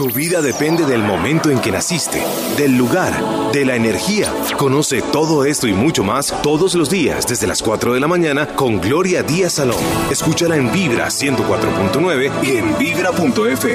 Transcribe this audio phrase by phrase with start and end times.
[0.00, 2.24] Tu vida depende del momento en que naciste,
[2.56, 3.12] del lugar,
[3.52, 4.32] de la energía.
[4.56, 8.46] Conoce todo esto y mucho más todos los días desde las 4 de la mañana
[8.46, 9.76] con Gloria Díaz Salón.
[10.10, 13.74] Escúchala en Vibra 104.9 y en vibra.f.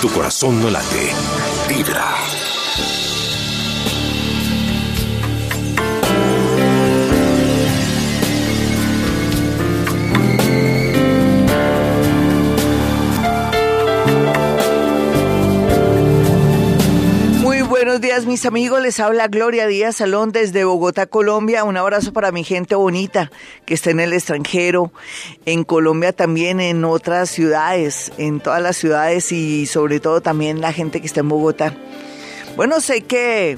[0.00, 1.10] Tu corazón no late.
[1.68, 2.14] Vibra.
[17.96, 21.64] Buenos días mis amigos, les habla Gloria Díaz Salón desde Bogotá, Colombia.
[21.64, 23.30] Un abrazo para mi gente bonita
[23.64, 24.92] que está en el extranjero,
[25.46, 30.74] en Colombia también, en otras ciudades, en todas las ciudades y sobre todo también la
[30.74, 31.74] gente que está en Bogotá.
[32.54, 33.56] Bueno, sé que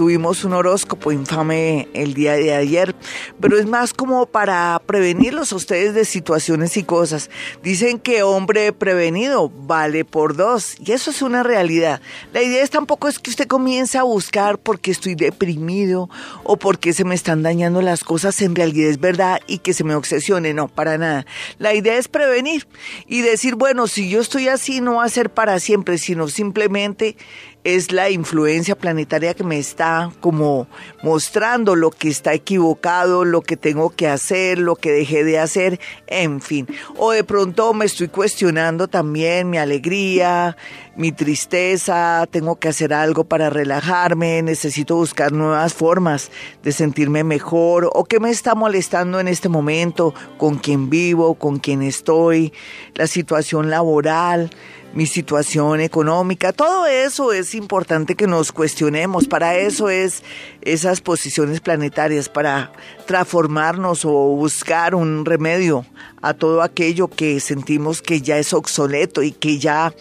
[0.00, 2.94] tuvimos un horóscopo infame el día de ayer,
[3.38, 7.28] pero es más como para prevenirlos a ustedes de situaciones y cosas.
[7.62, 12.00] Dicen que hombre prevenido vale por dos, y eso es una realidad.
[12.32, 16.08] La idea es tampoco es que usted comience a buscar porque estoy deprimido
[16.44, 19.84] o porque se me están dañando las cosas, en realidad es verdad y que se
[19.84, 21.26] me obsesione, no, para nada.
[21.58, 22.66] La idea es prevenir
[23.06, 27.18] y decir, bueno, si yo estoy así no va a ser para siempre, sino simplemente
[27.64, 30.66] es la influencia planetaria que me está como
[31.02, 35.80] mostrando lo que está equivocado, lo que tengo que hacer, lo que dejé de hacer,
[36.06, 36.66] en fin.
[36.96, 40.56] O de pronto me estoy cuestionando también mi alegría,
[40.96, 46.30] mi tristeza, tengo que hacer algo para relajarme, necesito buscar nuevas formas
[46.62, 51.58] de sentirme mejor o qué me está molestando en este momento, con quién vivo, con
[51.58, 52.52] quién estoy,
[52.94, 54.50] la situación laboral
[54.92, 60.22] mi situación económica, todo eso es importante que nos cuestionemos, para eso es
[60.62, 62.72] esas posiciones planetarias, para
[63.06, 65.86] transformarnos o buscar un remedio
[66.22, 69.94] a todo aquello que sentimos que ya es obsoleto y que ya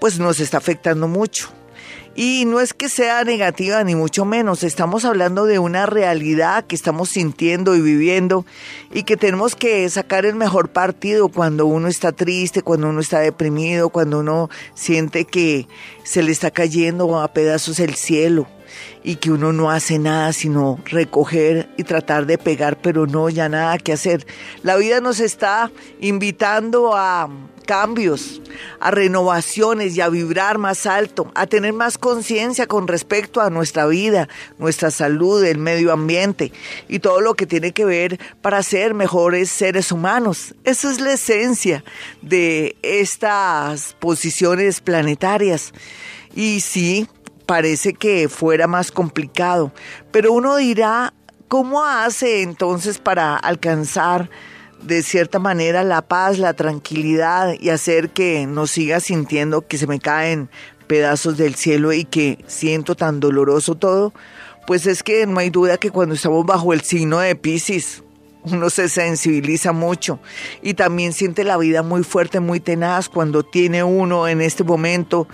[0.00, 1.50] pues nos está afectando mucho.
[2.14, 6.74] Y no es que sea negativa ni mucho menos, estamos hablando de una realidad que
[6.74, 8.44] estamos sintiendo y viviendo
[8.92, 13.20] y que tenemos que sacar el mejor partido cuando uno está triste, cuando uno está
[13.20, 15.66] deprimido, cuando uno siente que
[16.04, 18.46] se le está cayendo a pedazos el cielo
[19.04, 23.48] y que uno no hace nada sino recoger y tratar de pegar, pero no ya
[23.48, 24.26] nada que hacer.
[24.62, 25.70] La vida nos está
[26.00, 27.28] invitando a
[27.62, 28.42] cambios,
[28.80, 33.86] a renovaciones y a vibrar más alto, a tener más conciencia con respecto a nuestra
[33.86, 36.52] vida, nuestra salud, el medio ambiente
[36.88, 40.54] y todo lo que tiene que ver para ser mejores seres humanos.
[40.64, 41.84] Esa es la esencia
[42.20, 45.72] de estas posiciones planetarias.
[46.34, 47.06] Y sí,
[47.52, 49.72] parece que fuera más complicado,
[50.10, 51.12] pero uno dirá,
[51.48, 54.30] ¿cómo hace entonces para alcanzar
[54.80, 59.86] de cierta manera la paz, la tranquilidad y hacer que nos siga sintiendo que se
[59.86, 60.48] me caen
[60.86, 64.14] pedazos del cielo y que siento tan doloroso todo,
[64.66, 68.02] pues es que no hay duda que cuando estamos bajo el signo de Pisces,
[68.44, 70.20] uno se sensibiliza mucho
[70.62, 75.28] y también siente la vida muy fuerte, muy tenaz cuando tiene uno en este momento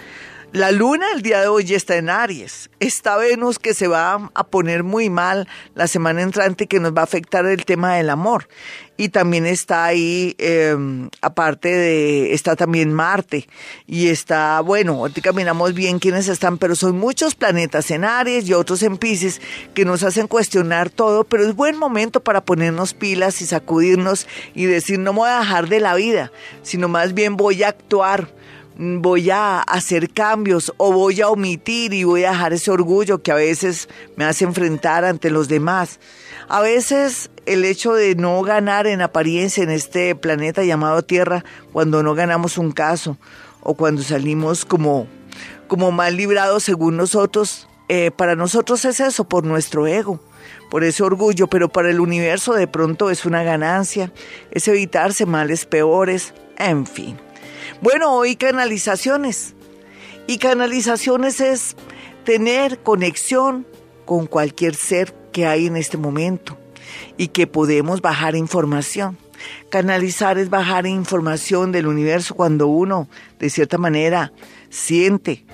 [0.53, 2.71] la luna el día de hoy está en Aries.
[2.81, 7.03] Está Venus que se va a poner muy mal la semana entrante que nos va
[7.03, 8.49] a afectar el tema del amor.
[8.97, 13.47] Y también está ahí, em, aparte de, está también Marte.
[13.87, 18.55] Y está, bueno, ahorita caminamos bien quiénes están, pero son muchos planetas en Aries y
[18.55, 19.43] otros en Pisces
[19.75, 24.65] que nos hacen cuestionar todo, pero es buen momento para ponernos pilas y sacudirnos y
[24.65, 26.33] decir, no me voy a dejar de la vida,
[26.63, 28.38] sino más bien voy a actuar
[28.79, 33.33] voy a hacer cambios o voy a omitir y voy a dejar ese orgullo que
[33.33, 35.99] a veces me hace enfrentar ante los demás.
[36.49, 42.03] A veces el hecho de no ganar en apariencia en este planeta llamado Tierra, cuando
[42.03, 43.19] no ganamos un caso
[43.63, 45.09] o cuando salimos como,
[45.67, 50.21] como mal librados según nosotros, eh, para nosotros es eso, por nuestro ego
[50.71, 54.13] por ese orgullo, pero para el universo de pronto es una ganancia,
[54.51, 57.17] es evitarse males peores, en fin.
[57.81, 59.55] Bueno, hoy canalizaciones.
[60.27, 61.77] Y canalizaciones es
[62.25, 63.67] tener conexión
[64.05, 66.59] con cualquier ser que hay en este momento
[67.17, 69.17] y que podemos bajar información.
[69.71, 73.09] Canalizar es bajar información del universo cuando uno,
[73.39, 74.33] de cierta manera,
[74.71, 75.45] siente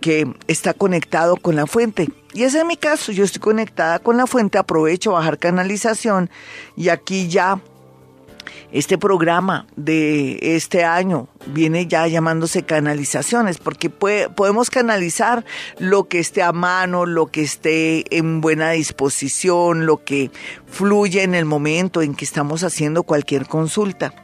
[0.00, 2.08] que está conectado con la fuente.
[2.32, 6.30] Y ese es mi caso, yo estoy conectada con la fuente, aprovecho bajar canalización
[6.76, 7.60] y aquí ya
[8.72, 15.44] este programa de este año viene ya llamándose canalizaciones, porque podemos canalizar
[15.78, 20.30] lo que esté a mano, lo que esté en buena disposición, lo que
[20.66, 24.14] fluye en el momento en que estamos haciendo cualquier consulta.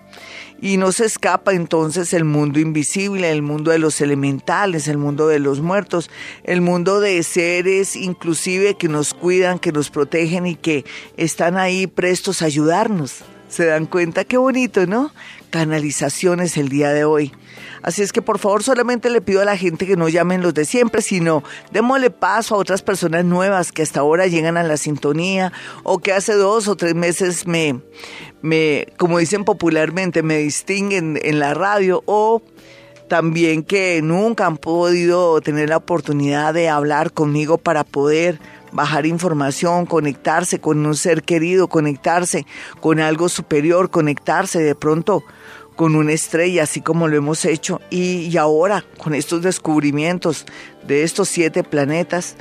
[0.62, 5.26] y no se escapa entonces el mundo invisible, el mundo de los elementales, el mundo
[5.26, 6.10] de los muertos,
[6.44, 10.84] el mundo de seres inclusive que nos cuidan, que nos protegen y que
[11.16, 13.24] están ahí prestos a ayudarnos.
[13.50, 14.24] ¿Se dan cuenta?
[14.24, 15.10] Qué bonito, ¿no?
[15.50, 17.32] Canalizaciones el día de hoy.
[17.82, 20.54] Así es que por favor solamente le pido a la gente que no llamen los
[20.54, 21.42] de siempre, sino
[21.72, 25.52] démosle paso a otras personas nuevas que hasta ahora llegan a la sintonía
[25.82, 27.80] o que hace dos o tres meses me,
[28.40, 32.42] me como dicen popularmente, me distinguen en la radio o
[33.08, 38.38] también que nunca han podido tener la oportunidad de hablar conmigo para poder
[38.72, 42.46] bajar información, conectarse con un ser querido, conectarse
[42.80, 45.24] con algo superior, conectarse de pronto
[45.76, 50.44] con una estrella, así como lo hemos hecho, y, ahora con estos descubrimientos
[50.86, 52.36] de estos siete planetas,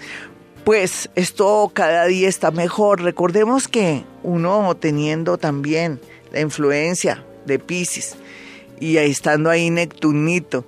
[0.65, 3.01] pues esto cada día está mejor.
[3.01, 6.01] Recordemos que uno teniendo también
[6.33, 8.17] la influencia de Pisces
[8.79, 10.65] y estando ahí Neptunito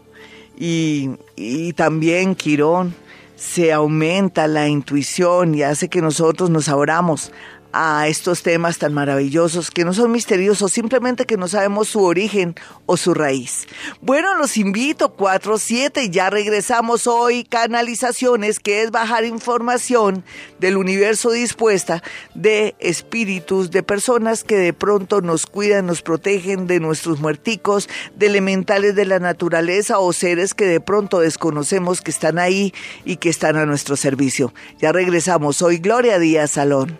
[0.58, 2.96] y, y también Quirón,
[3.42, 7.32] se aumenta la intuición y hace que nosotros nos abramos
[7.74, 12.56] a estos temas tan maravillosos que no son misteriosos, simplemente que no sabemos su origen
[12.86, 13.68] o su raíz.
[14.02, 20.24] Bueno, los invito 4-7 y ya regresamos hoy canalizaciones, que es bajar información
[20.60, 22.04] del universo dispuesta
[22.34, 28.28] de espíritus, de personas que de pronto nos cuidan, nos protegen de nuestros muerticos, de
[28.28, 32.74] elementales de la naturaleza o seres que de pronto desconocemos que están ahí
[33.06, 34.54] y que están a nuestro servicio.
[34.80, 37.00] Ya regresamos hoy, Gloria Díaz Salón.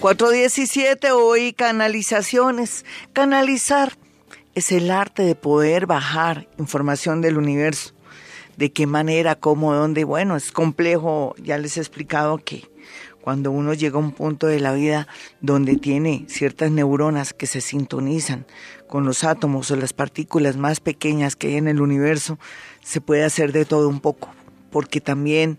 [0.00, 2.84] 417 hoy canalizaciones.
[3.12, 3.94] Canalizar
[4.54, 7.94] es el arte de poder bajar información del universo.
[8.56, 10.04] De qué manera, cómo, dónde.
[10.04, 11.34] Bueno, es complejo.
[11.42, 12.70] Ya les he explicado que
[13.20, 15.08] cuando uno llega a un punto de la vida
[15.40, 18.46] donde tiene ciertas neuronas que se sintonizan
[18.86, 22.38] con los átomos o las partículas más pequeñas que hay en el universo,
[22.84, 24.30] se puede hacer de todo un poco.
[24.70, 25.58] Porque también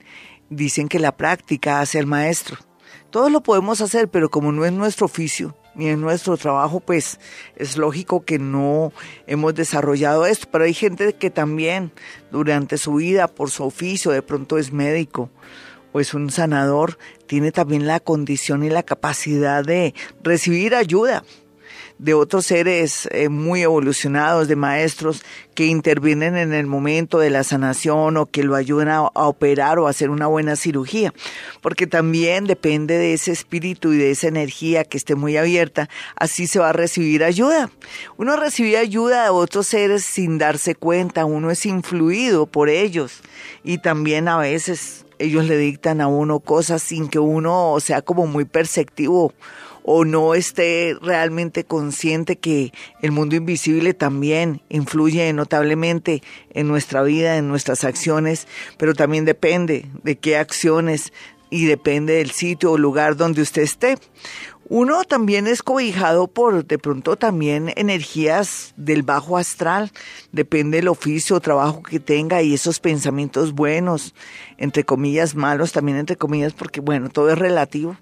[0.50, 2.69] dicen que la práctica hace al maestro.
[3.10, 7.20] Todos lo podemos hacer, pero como no es nuestro oficio ni es nuestro trabajo, pues
[7.56, 8.92] es lógico que no
[9.28, 10.48] hemos desarrollado esto.
[10.52, 11.92] Pero hay gente que también
[12.32, 15.30] durante su vida, por su oficio, de pronto es médico
[15.92, 21.24] o es un sanador, tiene también la condición y la capacidad de recibir ayuda
[22.00, 25.22] de otros seres eh, muy evolucionados, de maestros
[25.54, 29.88] que intervienen en el momento de la sanación o que lo ayudan a, operar o
[29.88, 31.14] a hacer una buena cirugía,
[31.62, 36.48] porque también depende de ese espíritu y de esa energía que esté muy abierta, así
[36.48, 37.70] se va a recibir ayuda.
[38.16, 43.20] Uno recibe ayuda de otros seres sin darse cuenta, uno es influido por ellos
[43.62, 48.26] y también a veces ellos le dictan a uno cosas sin que uno sea como
[48.26, 49.34] muy perceptivo
[49.92, 56.22] o no esté realmente consciente que el mundo invisible también influye notablemente
[56.52, 58.48] en nuestra vida, en nuestras acciones,
[58.78, 61.12] pero también depende de qué acciones
[61.50, 63.98] y depende del sitio o lugar donde usted esté.
[64.68, 69.92] Uno también es cobijado por de pronto también energías del bajo astral,
[70.32, 74.14] depende del oficio o trabajo que tenga y esos pensamientos buenos,
[74.60, 77.98] entre comillas malos, también entre comillas, porque bueno, todo es relativo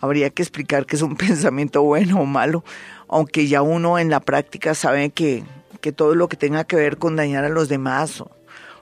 [0.00, 2.64] habría que explicar que es un pensamiento bueno o malo,
[3.08, 5.44] aunque ya uno en la práctica sabe que,
[5.80, 8.22] que todo lo que tenga que ver con dañar a los demás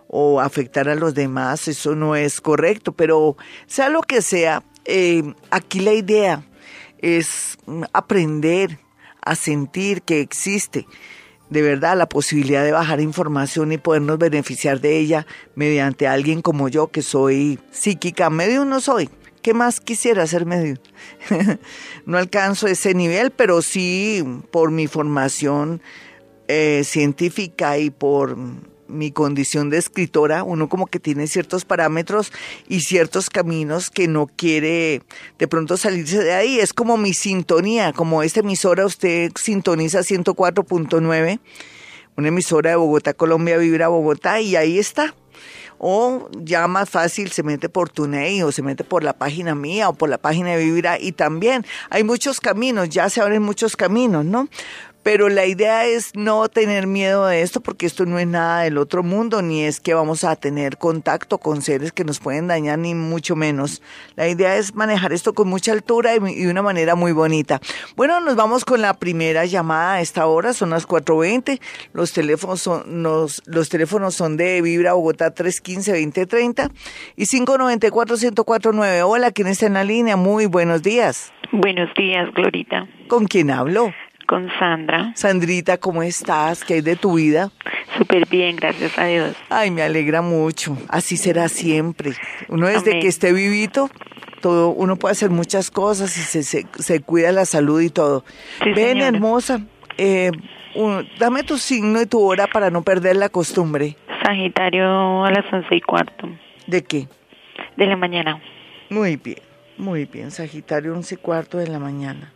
[0.08, 5.34] o, afectar a los demás, eso no es correcto, pero sea lo que sea, eh,
[5.50, 6.44] aquí la idea
[6.98, 7.58] es
[7.92, 8.78] aprender
[9.22, 10.86] a sentir que existe
[11.50, 16.68] de verdad la posibilidad de bajar información y podernos beneficiar de ella mediante alguien como
[16.68, 19.10] yo que soy psíquica, medio no soy,
[19.44, 20.76] ¿Qué más quisiera medio?
[22.06, 25.82] no alcanzo ese nivel, pero sí por mi formación
[26.48, 28.38] eh, científica y por
[28.88, 32.32] mi condición de escritora, uno como que tiene ciertos parámetros
[32.68, 35.02] y ciertos caminos que no quiere
[35.38, 36.58] de pronto salirse de ahí.
[36.58, 41.38] Es como mi sintonía, como esta emisora, usted sintoniza 104.9,
[42.16, 45.14] una emisora de Bogotá, Colombia, Vibra Bogotá, y ahí está
[45.86, 49.90] o ya más fácil se mete por TuneIn o se mete por la página mía
[49.90, 53.76] o por la página de Vibra y también hay muchos caminos, ya se abren muchos
[53.76, 54.48] caminos, ¿no?
[55.04, 58.78] Pero la idea es no tener miedo de esto porque esto no es nada del
[58.78, 62.78] otro mundo, ni es que vamos a tener contacto con seres que nos pueden dañar,
[62.78, 63.82] ni mucho menos.
[64.16, 67.60] La idea es manejar esto con mucha altura y de una manera muy bonita.
[67.96, 71.60] Bueno, nos vamos con la primera llamada a esta hora, son las 4.20.
[71.92, 76.70] Los teléfonos son, los, los teléfonos son de Vibra Bogotá 315-2030
[77.16, 79.02] y 594-1049.
[79.06, 80.16] Hola, ¿quién está en la línea?
[80.16, 81.30] Muy buenos días.
[81.52, 82.88] Buenos días, Glorita.
[83.08, 83.92] ¿Con quién hablo?
[84.34, 85.12] Con Sandra.
[85.14, 86.64] Sandrita, ¿cómo estás?
[86.64, 87.52] ¿Qué hay de tu vida?
[87.96, 89.36] Súper bien, gracias a Dios.
[89.48, 90.76] Ay, me alegra mucho.
[90.88, 92.14] Así será siempre.
[92.48, 93.88] Uno desde que esté vivito,
[94.40, 98.24] todo, uno puede hacer muchas cosas y se, se, cuida la salud y todo.
[98.74, 99.60] Ven, hermosa,
[99.98, 100.32] eh,
[101.20, 103.96] dame tu signo y tu hora para no perder la costumbre.
[104.24, 106.28] Sagitario a las once y cuarto.
[106.66, 107.06] ¿De qué?
[107.76, 108.42] De la mañana.
[108.90, 109.38] Muy bien,
[109.78, 110.32] muy bien.
[110.32, 112.33] Sagitario once y cuarto de la mañana.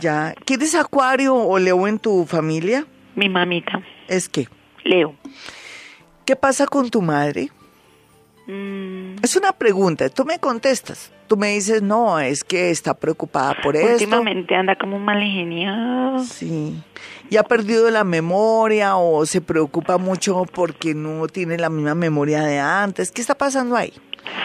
[0.00, 0.34] Ya.
[0.44, 2.86] ¿Quieres Acuario o Leo en tu familia?
[3.14, 3.82] Mi mamita.
[4.06, 4.48] ¿Es qué?
[4.84, 5.14] Leo.
[6.24, 7.48] ¿Qué pasa con tu madre?
[8.46, 9.16] Mm.
[9.22, 11.12] Es una pregunta, tú me contestas.
[11.26, 13.92] Tú me dices, no, es que está preocupada por eso.
[13.92, 16.20] Últimamente anda como mal ingeniado.
[16.20, 16.82] Sí.
[17.28, 22.42] ¿Y ha perdido la memoria o se preocupa mucho porque no tiene la misma memoria
[22.42, 23.10] de antes?
[23.10, 23.92] ¿Qué está pasando ahí?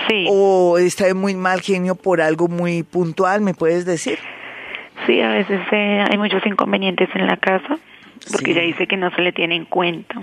[0.09, 0.25] Sí.
[0.29, 4.19] ¿O está de muy mal genio por algo muy puntual, me puedes decir?
[5.05, 7.77] Sí, a veces eh, hay muchos inconvenientes en la casa
[8.31, 10.21] porque ella dice que no se le tiene en cuenta.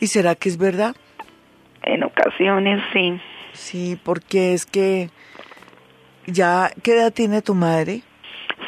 [0.00, 0.94] ¿Y será que es verdad?
[1.82, 3.20] En ocasiones sí.
[3.52, 5.10] Sí, porque es que
[6.26, 8.02] ya, ¿qué edad tiene tu madre?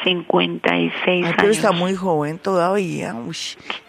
[0.04, 1.34] 56 Ay, años.
[1.36, 3.14] Pero está muy joven todavía.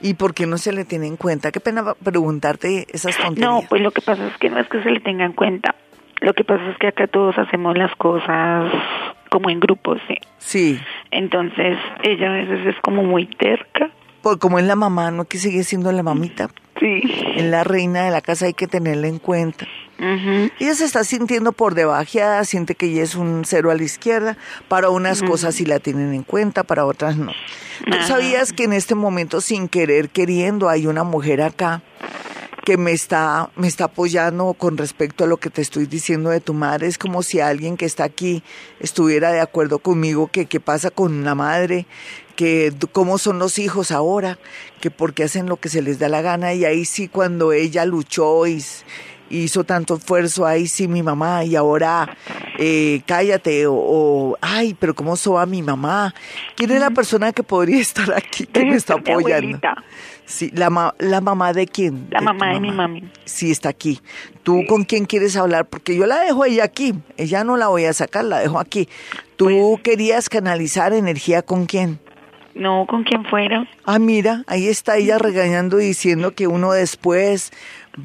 [0.01, 1.51] ¿Y por qué no se le tiene en cuenta?
[1.51, 3.50] Qué pena preguntarte esas tonterías.
[3.50, 5.75] No, pues lo que pasa es que no es que se le tenga en cuenta.
[6.22, 8.72] Lo que pasa es que acá todos hacemos las cosas
[9.29, 10.15] como en grupos, ¿sí?
[10.38, 10.79] Sí.
[11.12, 13.89] Entonces, ella a veces es como muy terca.
[14.22, 15.25] Pues como es la mamá, ¿no?
[15.25, 16.50] Que sigue siendo la mamita.
[16.79, 17.01] Sí.
[17.36, 19.65] Es la reina de la casa, hay que tenerla en cuenta.
[20.00, 24.38] Ella se está sintiendo por debajeada, siente que ella es un cero a la izquierda.
[24.67, 27.31] Para unas cosas sí la tienen en cuenta, para otras no.
[27.84, 31.81] ¿Tú sabías que en este momento, sin querer, queriendo, hay una mujer acá
[32.68, 36.42] que me está, me está apoyando con respecto a lo que te estoy diciendo de
[36.42, 36.88] tu madre.
[36.88, 38.44] Es como si alguien que está aquí
[38.82, 41.86] estuviera de acuerdo conmigo que qué pasa con la madre,
[42.36, 44.38] que cómo son los hijos ahora,
[44.82, 46.54] que porque hacen lo que se les da la gana.
[46.56, 48.62] Y ahí sí cuando ella luchó y
[49.30, 52.18] hizo tanto esfuerzo, ahí sí mi mamá, y ahora
[52.60, 56.14] eh, cállate, o, ay, pero ¿cómo soba mi mamá?
[56.58, 59.58] ¿Quién es la persona que podría estar aquí que me está apoyando?
[60.27, 62.07] Sí, la, la mamá de quién?
[62.12, 63.10] La mamá de mi mami.
[63.24, 64.01] Sí, está aquí.
[64.43, 65.67] ¿Tú con quién quieres hablar?
[65.67, 66.93] Porque yo la dejo ella aquí.
[67.15, 68.89] Ella no la voy a sacar, la dejo aquí.
[69.38, 72.00] ¿Tú pues querías canalizar energía con quién?
[72.55, 73.69] No, con quien fuera.
[73.86, 77.53] Ah, mira, ahí está ella regañando diciendo que uno después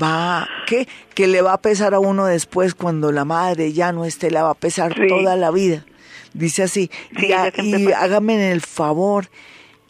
[0.01, 0.87] va, ¿qué?
[1.15, 4.45] Que le va a pesar a uno después cuando la madre ya no esté, la
[4.45, 5.85] va a pesar toda la vida.
[6.35, 6.89] Dice así,
[7.19, 9.27] y, y hágame el favor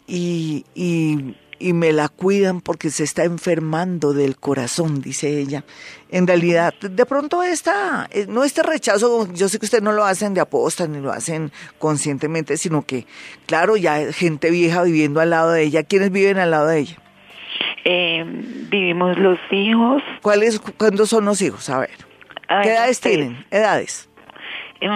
[0.07, 5.63] y, y y me la cuidan porque se está enfermando del corazón, dice ella.
[6.09, 10.05] En realidad, de pronto esta, eh, no este rechazo, yo sé que ustedes no lo
[10.05, 13.05] hacen de aposta ni lo hacen conscientemente, sino que,
[13.45, 15.83] claro, ya gente vieja viviendo al lado de ella.
[15.83, 16.97] ¿Quiénes viven al lado de ella?
[17.85, 18.23] Eh,
[18.69, 20.03] vivimos los hijos.
[20.21, 21.69] ¿Cuáles, cuándo son los hijos?
[21.69, 21.91] A ver.
[22.61, 23.45] ¿Qué edades tienen?
[23.49, 24.09] ¿Edades?
[24.81, 24.89] Eh,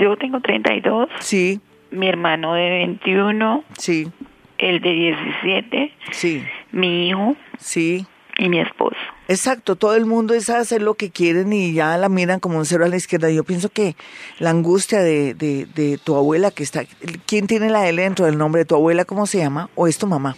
[0.00, 1.08] yo tengo 32.
[1.20, 1.60] Sí.
[1.90, 3.64] Mi hermano de 21.
[3.78, 4.12] Sí
[4.58, 6.44] el de 17, sí.
[6.72, 8.06] mi hijo, sí.
[8.38, 8.96] y mi esposo.
[9.28, 12.64] Exacto, todo el mundo es hacer lo que quieren y ya la miran como un
[12.64, 13.28] cero a la izquierda.
[13.30, 13.96] Yo pienso que
[14.38, 16.84] la angustia de, de, de tu abuela que está...
[17.26, 19.04] ¿Quién tiene la L dentro del nombre de tu abuela?
[19.04, 19.68] ¿Cómo se llama?
[19.74, 20.36] ¿O es tu mamá?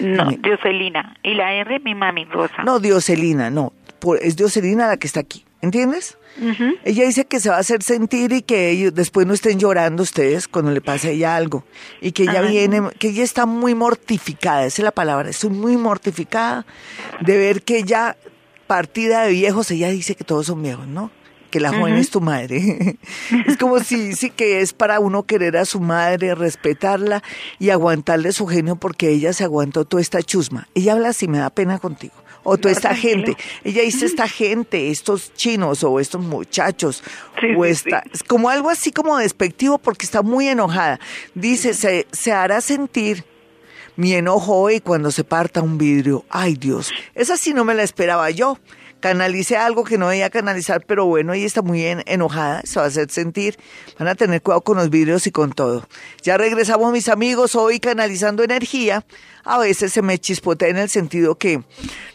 [0.00, 1.16] No, Dioselina.
[1.22, 2.62] Y la R, mi mami, Rosa.
[2.64, 3.72] No, Dioselina, no.
[4.20, 5.44] es Dioselina la que está aquí.
[5.60, 6.16] ¿Entiendes?
[6.84, 10.04] Ella dice que se va a hacer sentir y que ellos después no estén llorando
[10.04, 11.64] ustedes cuando le pase a ella algo.
[12.00, 15.76] Y que ella viene, que ella está muy mortificada, esa es la palabra, estoy muy
[15.76, 16.64] mortificada
[17.20, 18.16] de ver que ella,
[18.68, 21.10] partida de viejos, ella dice que todos son viejos, ¿no?
[21.50, 22.98] que la joven es tu madre.
[23.46, 27.22] es como si sí que es para uno querer a su madre, respetarla
[27.58, 30.68] y aguantarle su genio porque ella se aguantó toda esta chusma.
[30.74, 32.14] Ella habla así, me da pena contigo
[32.48, 33.36] o toda esta gente.
[33.64, 37.02] Ella dice esta gente, estos chinos o estos muchachos,
[37.56, 40.98] o esta, es como algo así como despectivo porque está muy enojada.
[41.34, 43.24] Dice, se, se hará sentir
[43.96, 46.24] mi enojo hoy cuando se parta un vidrio.
[46.30, 48.58] Ay Dios, esa sí no me la esperaba yo.
[49.00, 52.88] Canalice algo que no debía canalizar, pero bueno, ella está muy enojada, se va a
[52.88, 53.56] hacer sentir.
[53.96, 55.86] Van a tener cuidado con los vidrios y con todo.
[56.22, 59.04] Ya regresamos, mis amigos, hoy canalizando energía
[59.48, 61.62] a veces se me chispotea en el sentido que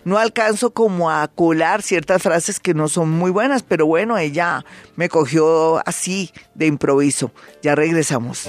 [0.06, 4.63] no alcanzo como a colar ciertas frases que no son muy buenas, pero bueno, ella
[4.96, 7.32] me cogió así de improviso.
[7.63, 8.48] Ya regresamos.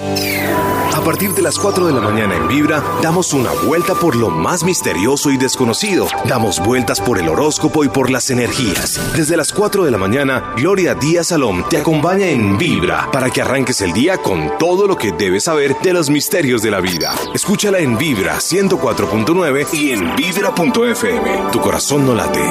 [0.95, 4.29] A partir de las 4 de la mañana en Vibra, damos una vuelta por lo
[4.29, 6.07] más misterioso y desconocido.
[6.25, 8.99] Damos vueltas por el horóscopo y por las energías.
[9.15, 13.41] Desde las 4 de la mañana, Gloria Díaz Salom te acompaña en Vibra para que
[13.41, 17.13] arranques el día con todo lo que debes saber de los misterios de la vida.
[17.33, 21.51] Escúchala en Vibra 100 4.9 y en vibra.fm.
[21.51, 22.43] Tu corazón no late,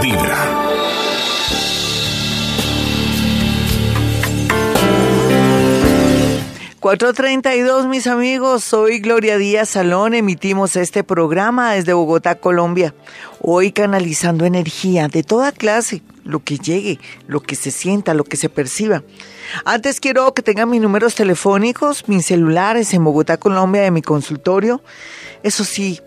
[0.00, 1.01] vibra.
[6.82, 12.92] ...432 mis amigos, soy Gloria Díaz Salón, emitimos este programa desde Bogotá, Colombia.
[13.38, 16.98] Hoy canalizando energía de toda clase, lo que llegue,
[17.28, 19.04] lo que se sienta, lo que se perciba.
[19.64, 24.82] Antes quiero que tengan mis números telefónicos, mis celulares en Bogotá, Colombia, de mi consultorio.
[25.44, 26.00] Eso sí,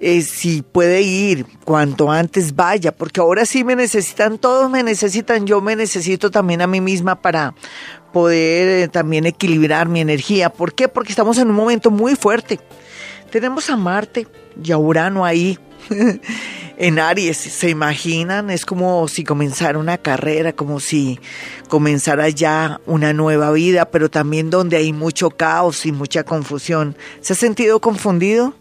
[0.00, 5.46] eh, si puede ir, cuanto antes vaya, porque ahora sí me necesitan, todos me necesitan,
[5.46, 7.54] yo me necesito también a mí misma para
[8.12, 10.50] poder eh, también equilibrar mi energía.
[10.50, 10.88] ¿Por qué?
[10.88, 12.58] Porque estamos en un momento muy fuerte.
[13.30, 14.26] Tenemos a Marte
[14.62, 15.58] y a Urano ahí.
[16.78, 18.48] en Aries, ¿se imaginan?
[18.48, 21.20] Es como si comenzara una carrera, como si
[21.68, 26.96] comenzara ya una nueva vida, pero también donde hay mucho caos y mucha confusión.
[27.20, 28.54] ¿Se ha sentido confundido?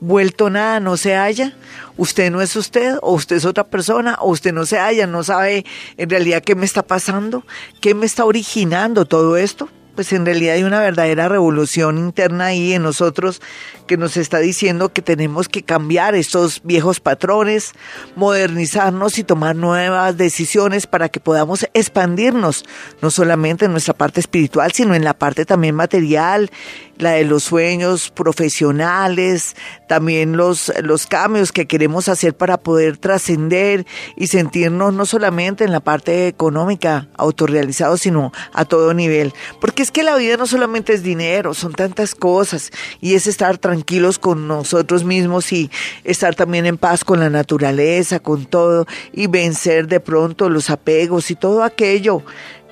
[0.00, 1.54] Vuelto nada, no se halla,
[1.96, 5.22] usted no es usted, o usted es otra persona, o usted no se halla, no
[5.22, 5.64] sabe
[5.96, 7.44] en realidad qué me está pasando,
[7.80, 9.68] qué me está originando todo esto.
[9.94, 13.40] Pues en realidad hay una verdadera revolución interna ahí en nosotros
[13.86, 17.72] que nos está diciendo que tenemos que cambiar estos viejos patrones,
[18.14, 22.66] modernizarnos y tomar nuevas decisiones para que podamos expandirnos,
[23.00, 26.50] no solamente en nuestra parte espiritual, sino en la parte también material,
[26.98, 29.56] la de los sueños profesionales,
[29.88, 33.86] también los, los cambios que queremos hacer para poder trascender
[34.16, 39.32] y sentirnos no solamente en la parte económica autorrealizados, sino a todo nivel.
[39.60, 43.58] Porque es que la vida no solamente es dinero, son tantas cosas y es estar
[43.58, 45.70] tranquilos con nosotros mismos y
[46.04, 51.30] estar también en paz con la naturaleza, con todo y vencer de pronto los apegos
[51.30, 52.22] y todo aquello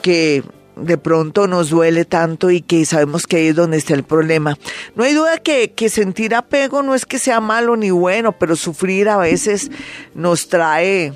[0.03, 0.43] que
[0.77, 4.57] de pronto nos duele tanto y que sabemos que ahí es donde está el problema.
[4.95, 9.09] No hay duda que, sentir apego no es que sea malo ni bueno, pero sufrir
[9.09, 9.71] a veces
[10.15, 11.13] nos trae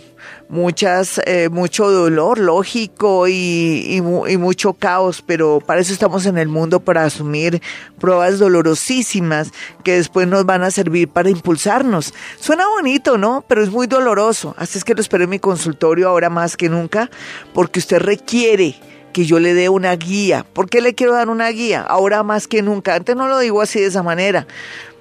[0.48, 6.48] muchas, eh, mucho dolor lógico y, y, mucho caos, pero para eso estamos en el
[6.48, 7.60] mundo, para asumir
[7.98, 9.50] pruebas dolorosísimas
[9.82, 12.14] que después nos van a servir para impulsarnos.
[12.38, 13.44] Suena bonito, ¿no?
[13.48, 14.54] Pero es muy doloroso.
[14.58, 17.10] Así es que lo espero en mi consultorio ahora más que nunca,
[17.52, 18.76] porque usted requiere
[19.12, 20.44] que yo le dé una guía.
[20.52, 21.82] ¿Por qué le quiero dar una guía?
[21.82, 22.94] Ahora más que nunca.
[22.94, 24.46] Antes no lo digo así de esa manera,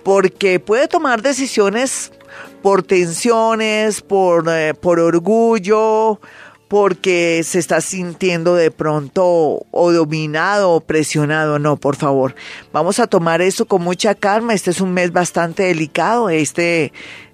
[0.04, 2.12] porque puede tomar decisiones
[2.62, 6.20] por tensiones, por, eh, por orgullo,
[6.68, 11.60] porque se está sintiendo de pronto o dominado o presionado.
[11.60, 12.36] No, por favor,
[12.74, 14.54] vamos a tomar eso con mucha calma.
[14.54, 16.30] Este es un mes bastante delicado.
[16.30, 16.92] Este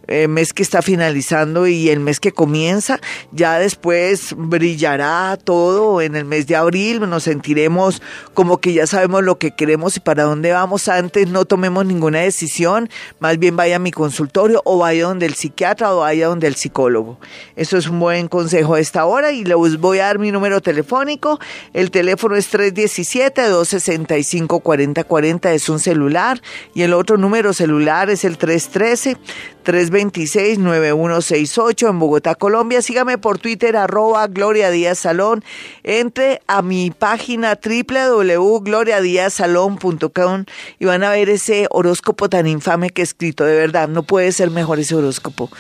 [0.08, 3.00] eh, mes que está finalizando y el mes que comienza.
[3.32, 7.08] Ya después brillará todo en el mes de abril.
[7.10, 8.02] Nos sentiremos
[8.34, 10.90] como que ya sabemos lo que queremos y para dónde vamos.
[10.90, 12.90] Antes no tomemos ninguna decisión.
[13.20, 16.56] Más bien vaya a mi consultorio o vaya donde el psiquiatra o vaya donde el
[16.56, 17.18] psicólogo.
[17.56, 20.60] Eso es un buen consejo a esta hora y les voy a dar mi número
[20.62, 21.40] telefónico.
[21.74, 25.52] El teléfono es 317-265-4040.
[25.52, 26.42] Es un celular
[26.74, 32.82] y el otro número celular es el 313 326-9168 en Bogotá, Colombia.
[32.82, 35.44] Sígame por Twitter, arroba Gloria Díaz Salón.
[35.84, 40.46] Entre a mi página www.gloriadiazsalón.com
[40.80, 43.46] y van a ver ese horóscopo tan infame que he escrito.
[43.46, 45.52] De verdad, no puede ser mejor ese horóscopo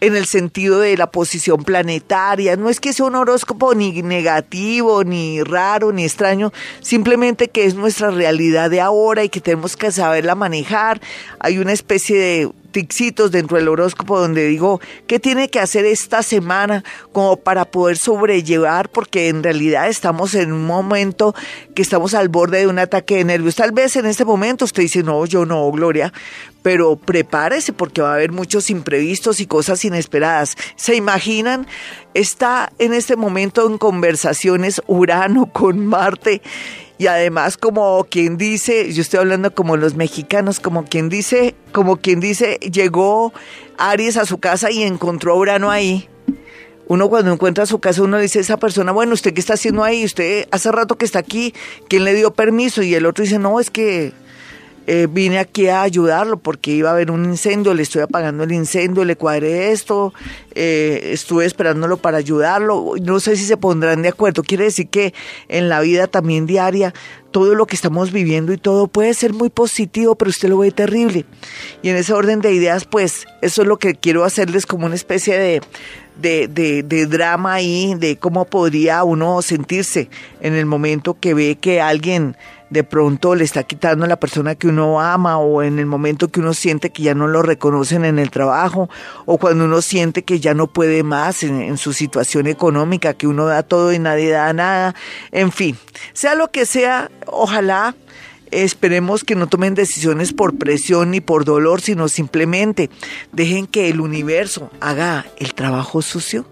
[0.00, 2.56] en el sentido de la posición planetaria.
[2.56, 7.74] No es que sea un horóscopo ni negativo, ni raro, ni extraño, simplemente que es
[7.74, 11.00] nuestra realidad de ahora y que tenemos que saberla manejar.
[11.40, 16.22] Hay una especie de tixitos dentro del horóscopo donde digo qué tiene que hacer esta
[16.22, 21.34] semana como para poder sobrellevar porque en realidad estamos en un momento
[21.74, 23.56] que estamos al borde de un ataque de nervios.
[23.56, 26.12] Tal vez en este momento usted dice, no, yo no, Gloria,
[26.62, 30.56] pero prepárese porque va a haber muchos imprevistos y cosas inesperadas.
[30.76, 31.66] ¿Se imaginan?
[32.14, 36.42] Está en este momento en conversaciones Urano con Marte
[36.98, 41.96] y además como quien dice, yo estoy hablando como los mexicanos, como quien dice, como
[41.98, 43.32] quien dice, llegó
[43.78, 46.08] Aries a su casa y encontró a Urano ahí.
[46.88, 49.84] Uno cuando encuentra su casa, uno dice a esa persona, bueno, ¿usted qué está haciendo
[49.84, 50.04] ahí?
[50.04, 51.54] Usted hace rato que está aquí,
[51.88, 52.82] ¿quién le dio permiso?
[52.82, 54.12] Y el otro dice, no, es que
[54.90, 58.52] eh, vine aquí a ayudarlo porque iba a haber un incendio, le estoy apagando el
[58.52, 60.14] incendio, le cuadré esto,
[60.54, 65.12] eh, estuve esperándolo para ayudarlo, no sé si se pondrán de acuerdo, quiere decir que
[65.48, 66.94] en la vida también diaria
[67.32, 70.70] todo lo que estamos viviendo y todo puede ser muy positivo, pero usted lo ve
[70.70, 71.26] terrible.
[71.82, 74.94] Y en ese orden de ideas, pues eso es lo que quiero hacerles como una
[74.94, 75.60] especie de,
[76.16, 80.08] de, de, de, drama ahí, de cómo podría uno sentirse
[80.40, 82.36] en el momento que ve que alguien
[82.70, 86.28] de pronto le está quitando a la persona que uno ama o en el momento
[86.28, 88.88] que uno siente que ya no lo reconocen en el trabajo
[89.26, 93.26] o cuando uno siente que ya no puede más en, en su situación económica, que
[93.26, 94.94] uno da todo y nadie da nada,
[95.32, 95.76] en fin,
[96.12, 97.94] sea lo que sea, ojalá
[98.50, 102.90] esperemos que no tomen decisiones por presión ni por dolor, sino simplemente
[103.32, 106.46] dejen que el universo haga el trabajo sucio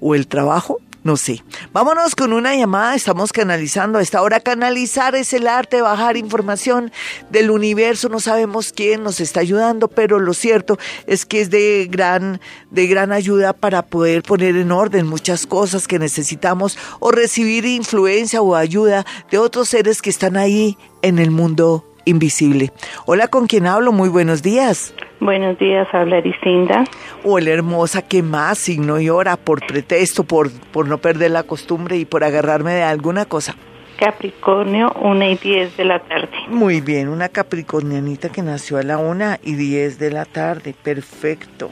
[0.00, 1.42] o el trabajo no sé.
[1.72, 2.96] Vámonos con una llamada.
[2.96, 3.98] Estamos canalizando.
[3.98, 6.92] A esta hora canalizar es el arte de bajar información
[7.30, 8.08] del universo.
[8.08, 12.40] No sabemos quién nos está ayudando, pero lo cierto es que es de gran,
[12.72, 18.42] de gran ayuda para poder poner en orden muchas cosas que necesitamos o recibir influencia
[18.42, 22.72] o ayuda de otros seres que están ahí en el mundo invisible.
[23.06, 23.92] Hola, ¿con quién hablo?
[23.92, 24.92] Muy buenos días.
[25.20, 26.84] Buenos días, habla Ericinda.
[27.24, 28.58] Hola, hermosa, ¿qué más?
[28.58, 32.82] Signo y hora, por pretexto, por, por no perder la costumbre y por agarrarme de
[32.82, 33.54] alguna cosa.
[33.98, 36.28] Capricornio, una y diez de la tarde.
[36.48, 40.74] Muy bien, una capricornianita que nació a la una y diez de la tarde.
[40.82, 41.70] Perfecto.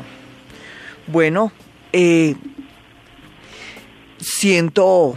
[1.06, 1.52] Bueno,
[1.92, 2.34] eh,
[4.16, 5.16] siento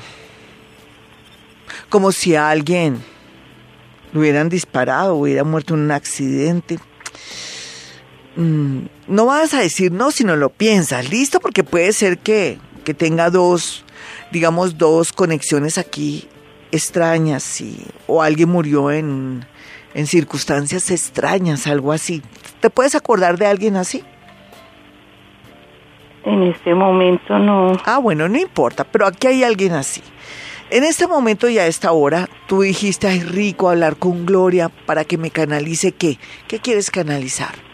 [1.87, 3.01] como si alguien
[4.11, 6.77] lo hubieran disparado, hubiera muerto en un accidente.
[8.37, 12.59] Mm, no vas a decir no si no lo piensas, listo, porque puede ser que,
[12.85, 13.83] que tenga dos,
[14.31, 16.27] digamos, dos conexiones aquí
[16.71, 19.43] extrañas y, o alguien murió en,
[19.95, 22.21] en circunstancias extrañas, algo así.
[22.59, 24.03] ¿Te puedes acordar de alguien así?
[26.23, 27.73] En este momento no.
[27.85, 30.03] Ah, bueno, no importa, pero aquí hay alguien así.
[30.69, 35.05] En este momento y a esta hora, tú dijiste, ay, rico hablar con Gloria para
[35.05, 36.19] que me canalice qué.
[36.47, 37.67] ¿Qué quieres canalizar?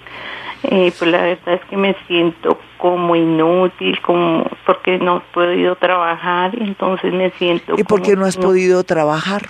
[0.63, 5.75] Eh, pues la verdad es que me siento como inútil, como porque no he podido
[5.75, 7.75] trabajar, entonces me siento.
[7.77, 9.49] ¿Y por qué no has podido trabajar?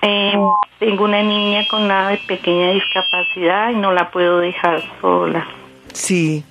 [0.00, 0.32] Eh,
[0.78, 5.46] tengo una niña con una pequeña discapacidad y no la puedo dejar sola.
[5.92, 6.44] Sí.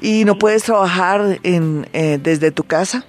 [0.00, 3.04] ¿Y no puedes trabajar en, eh, desde tu casa?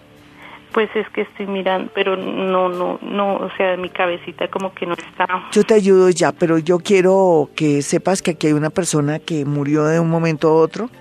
[0.78, 4.86] Pues es que estoy mirando, pero no, no, no, o sea, mi cabecita como que
[4.86, 5.26] no está.
[5.52, 9.44] Yo te ayudo ya, pero yo quiero que sepas que aquí hay una persona que
[9.44, 10.92] murió de un momento a otro.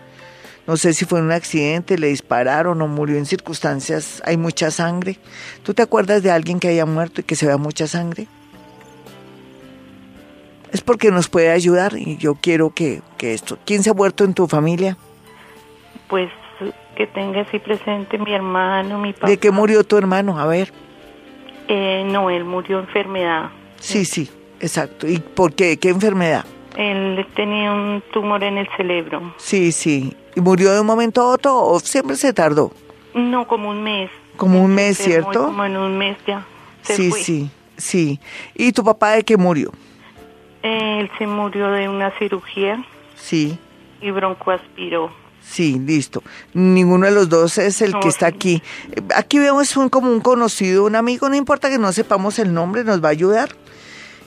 [0.67, 4.71] No sé si fue en un accidente, le dispararon o murió en circunstancias, hay mucha
[4.71, 5.19] sangre.
[5.63, 8.29] ¿Tú te acuerdas de alguien que haya muerto y que se vea mucha sangre?
[10.73, 13.59] Es porque nos puede ayudar y yo quiero que, que esto.
[13.67, 14.97] ¿Quién se ha muerto en tu familia?
[16.09, 16.31] Pues
[16.97, 19.29] que tenga así presente mi hermano, mi papá.
[19.29, 20.39] ¿De qué murió tu hermano?
[20.39, 20.73] A ver.
[21.69, 23.51] Eh, no, él murió enfermedad.
[23.79, 24.31] Sí, sí,
[24.61, 25.07] exacto.
[25.07, 25.77] ¿Y por qué?
[25.79, 26.45] ¿Qué enfermedad?
[26.77, 29.35] Él tenía un tumor en el cerebro.
[29.39, 30.15] Sí, sí.
[30.35, 32.73] ¿Y murió de un momento a otro o siempre se tardó?
[33.15, 34.11] No, como un mes.
[34.37, 35.47] Como un mes, ¿cierto?
[35.47, 36.45] Como en un mes ya.
[36.83, 37.21] Se sí, fue.
[37.21, 38.21] sí, sí.
[38.55, 39.73] ¿Y tu papá de qué murió?
[40.63, 43.59] Él se murió de una cirugía Sí.
[44.01, 45.11] y broncoaspiró.
[45.51, 46.23] Sí, listo.
[46.55, 48.63] Ninguno de los dos es el No, que está aquí.
[49.15, 52.85] Aquí vemos un, como un conocido, un amigo, no importa que no sepamos el nombre,
[52.85, 53.51] nos va a ayudar.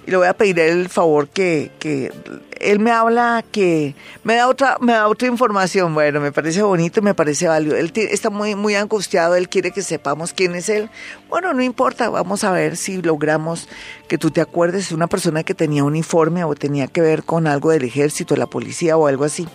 [0.08, 2.12] Y le voy a pedir el favor que, que
[2.60, 5.94] él me habla, que me da otra, me da otra información.
[5.94, 7.76] Bueno, me parece bonito, me parece válido.
[7.76, 10.90] Él está muy, muy angustiado, él quiere que sepamos quién es él.
[11.30, 13.68] Bueno, no importa, vamos a ver si logramos
[14.08, 14.88] que tú te acuerdes.
[14.88, 18.48] Es una persona que tenía uniforme o tenía que ver con algo del ejército, la
[18.48, 19.48] policía o algo así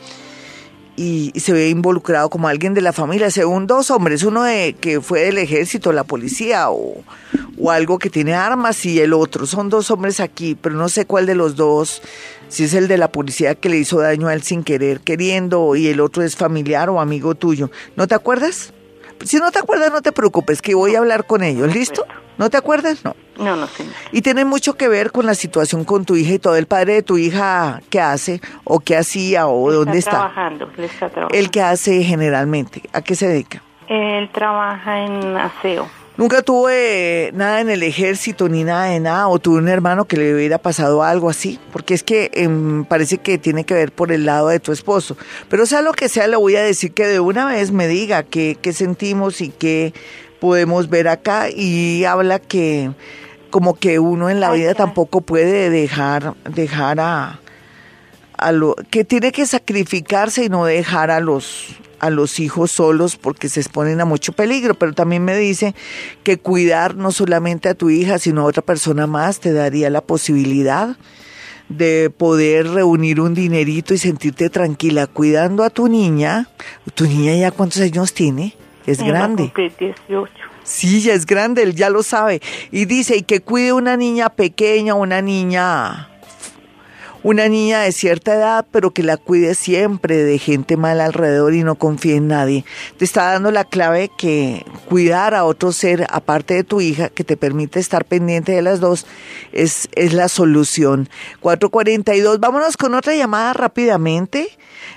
[0.97, 5.01] y, se ve involucrado como alguien de la familia, según dos hombres, uno de que
[5.01, 7.03] fue del ejército, la policía o,
[7.59, 9.47] o algo que tiene armas y el otro.
[9.47, 12.03] Son dos hombres aquí, pero no sé cuál de los dos,
[12.49, 15.77] si es el de la policía que le hizo daño a él sin querer, queriendo,
[15.77, 17.71] y el otro es familiar o amigo tuyo.
[17.97, 18.73] ¿No te acuerdas?
[19.25, 22.05] Si no te acuerdas, no te preocupes, que voy a hablar con ellos, ¿listo?
[22.39, 23.05] ¿No te acuerdas?
[23.05, 23.15] No.
[23.39, 23.85] No, no sé.
[24.13, 26.57] Y tiene mucho que ver con la situación con tu hija y todo.
[26.57, 28.41] El padre de tu hija, ¿qué hace?
[28.63, 29.49] ¿O qué hacía?
[29.49, 30.11] ¿O dónde está?
[30.11, 31.29] trabajando, está trabajando.
[31.37, 32.83] ¿El que hace generalmente?
[32.93, 33.63] ¿A qué se dedica?
[33.89, 35.89] Él trabaja en aseo.
[36.17, 40.17] Nunca tuve nada en el ejército ni nada de nada, o tuve un hermano que
[40.17, 44.13] le hubiera pasado algo así, porque es que em, parece que tiene que ver por
[44.13, 45.17] el lado de tu esposo.
[45.49, 48.23] Pero sea lo que sea, le voy a decir que de una vez me diga
[48.23, 49.93] qué, qué sentimos y qué
[50.45, 51.49] podemos ver acá.
[51.49, 52.91] Y habla que
[53.49, 57.41] como que uno en la vida tampoco puede dejar, dejar a,
[58.37, 63.17] a lo, que tiene que sacrificarse y no dejar a los a los hijos solos
[63.17, 65.75] porque se exponen a mucho peligro, pero también me dice
[66.25, 70.03] que cuidar no solamente a tu hija, sino a otra persona más te daría la
[70.03, 70.99] posibilidad
[71.71, 76.51] de poder reunir un dinerito y sentirte tranquila cuidando a tu niña.
[76.95, 78.55] ¿Tu niña ya cuántos años tiene?
[78.87, 79.53] Es grande.
[79.55, 80.33] 18.
[80.63, 82.41] Sí, ya es grande, él ya lo sabe.
[82.71, 86.09] Y dice, y que cuide una niña pequeña, una niña
[87.25, 91.65] una niña de cierta edad, pero que la cuide siempre de gente mala alrededor y
[91.65, 92.67] no confíe en nadie.
[92.99, 97.25] Te está dando la clave que cuidar a otro ser, aparte de tu hija, que
[97.25, 99.07] te permite estar pendiente de las dos,
[99.53, 101.09] es, es la solución.
[101.41, 104.47] 442, vámonos con otra llamada rápidamente.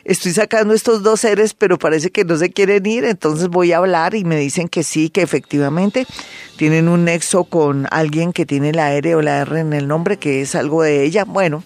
[0.04, 3.78] Estoy sacando estos dos seres, pero parece que no se quieren ir, entonces voy a
[3.78, 6.06] hablar y me dicen que sí, que efectivamente
[6.58, 10.18] tienen un nexo con alguien que tiene la R o la R en el nombre,
[10.18, 11.24] que es algo de ella.
[11.24, 11.64] Bueno,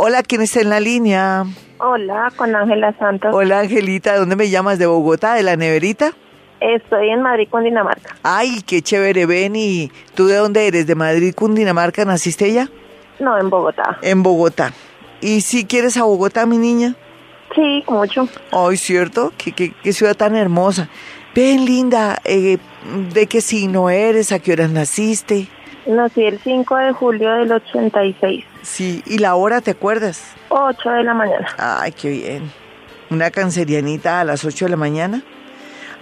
[0.00, 1.44] Hola, ¿quién está en la línea?
[1.78, 3.34] Hola, con Ángela Santos.
[3.34, 4.78] Hola, Angelita, ¿dónde me llamas?
[4.78, 6.12] ¿De Bogotá, de la neverita?
[6.60, 8.14] Estoy en Madrid, Cundinamarca.
[8.22, 9.56] Ay, qué chévere, ven.
[9.56, 10.86] ¿Y tú de dónde eres?
[10.86, 12.04] ¿De Madrid, Cundinamarca?
[12.04, 12.68] ¿Naciste ya?
[13.18, 13.98] No, en Bogotá.
[14.02, 14.72] En Bogotá.
[15.20, 16.94] ¿Y si quieres a Bogotá, mi niña?
[17.56, 18.28] Sí, mucho.
[18.52, 19.32] Ay, ¿cierto?
[19.36, 20.88] Qué, qué, ciudad tan hermosa.
[21.34, 22.58] Ven, linda, eh,
[23.12, 24.30] ¿de qué signo eres?
[24.30, 25.48] ¿A qué horas naciste?
[25.88, 28.44] Nací el 5 de julio del 86.
[28.60, 30.22] Sí, ¿y la hora te acuerdas?
[30.50, 31.48] 8 de la mañana.
[31.56, 32.52] Ay, qué bien.
[33.08, 35.22] Una cancerianita a las 8 de la mañana.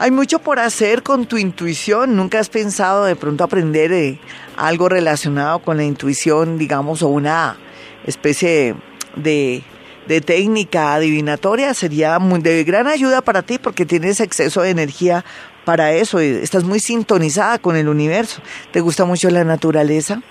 [0.01, 2.17] Hay mucho por hacer con tu intuición.
[2.17, 4.19] ¿Nunca has pensado de pronto aprender eh,
[4.57, 7.57] algo relacionado con la intuición, digamos, o una
[8.05, 8.75] especie
[9.15, 9.63] de,
[10.09, 11.73] de técnica adivinatoria?
[11.75, 15.25] Sería muy, de gran ayuda para ti porque tienes exceso de energía
[15.67, 16.21] para eso.
[16.21, 18.41] Estás muy sintonizada con el universo.
[18.71, 20.23] ¿Te gusta mucho la naturaleza?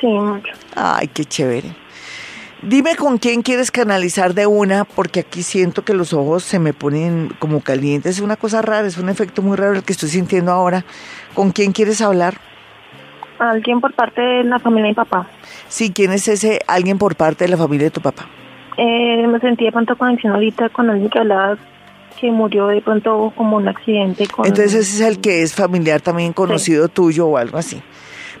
[0.00, 0.50] Sí, mucho.
[0.74, 1.76] Ay, qué chévere.
[2.62, 6.72] Dime con quién quieres canalizar de una, porque aquí siento que los ojos se me
[6.72, 8.16] ponen como calientes.
[8.16, 10.84] Es una cosa rara, es un efecto muy raro el que estoy sintiendo ahora.
[11.34, 12.34] ¿Con quién quieres hablar?
[13.38, 15.26] Alguien por parte de la familia de mi papá.
[15.68, 18.26] Sí, ¿quién es ese alguien por parte de la familia de tu papá?
[18.78, 21.58] Eh, me sentí de pronto conexión ahorita con alguien que hablaba
[22.22, 24.28] que murió de pronto como un accidente.
[24.28, 27.82] Con Entonces ese es el que es familiar también conocido tuyo o algo así.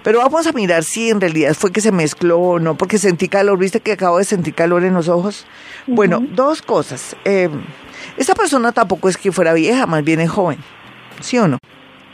[0.04, 3.28] Pero vamos a mirar si en realidad fue que se mezcló o no, porque sentí
[3.28, 5.46] calor, viste que acabo de sentir calor en los ojos.
[5.88, 7.16] Bueno, dos cosas.
[7.24, 7.50] Eh,
[8.16, 10.58] esta persona tampoco es que fuera vieja, más bien es joven,
[11.20, 11.58] ¿sí o no?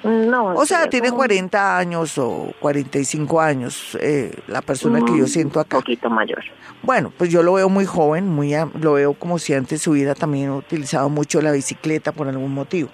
[0.05, 0.55] No.
[0.55, 5.61] O sea, tiene 40 años o 45 años eh, la persona que yo mm, siento
[5.61, 5.79] acá.
[5.79, 6.45] Un poquito mayor.
[6.83, 10.51] Bueno, pues yo lo veo muy joven, muy lo veo como si antes hubiera también
[10.51, 12.91] utilizado mucho la bicicleta por algún motivo.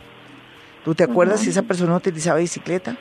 [0.85, 2.97] ¿Tú te acuerdas si esa persona utilizaba bicicleta?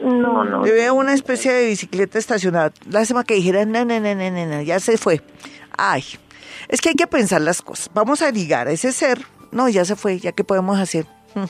[0.00, 0.64] No, no.
[0.64, 2.72] Le veo una especie de bicicleta estacionada.
[2.90, 5.20] Lástima que dijera, no, no, no, no, no, ya se fue.
[5.76, 6.04] Ay,
[6.68, 7.90] es que hay que pensar las cosas.
[7.94, 9.24] Vamos a ligar a ese ser.
[9.52, 11.06] No, ya se fue, ya qué podemos hacer.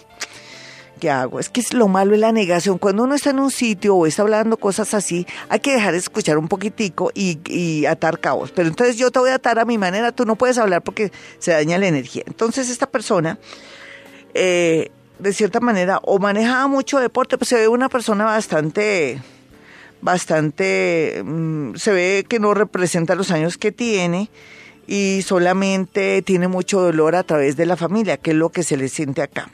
[1.04, 1.38] ¿Qué hago?
[1.38, 2.78] Es que lo malo es la negación.
[2.78, 5.98] Cuando uno está en un sitio o está hablando cosas así, hay que dejar de
[5.98, 8.52] escuchar un poquitico y, y atar cabos.
[8.52, 11.12] Pero entonces yo te voy a atar a mi manera, tú no puedes hablar porque
[11.38, 12.22] se daña la energía.
[12.26, 13.38] Entonces esta persona
[14.32, 19.20] eh, de cierta manera, o manejaba mucho deporte, pues se ve una persona bastante,
[20.00, 24.30] bastante, mm, se ve que no representa los años que tiene
[24.86, 28.78] y solamente tiene mucho dolor a través de la familia, que es lo que se
[28.78, 29.50] le siente acá.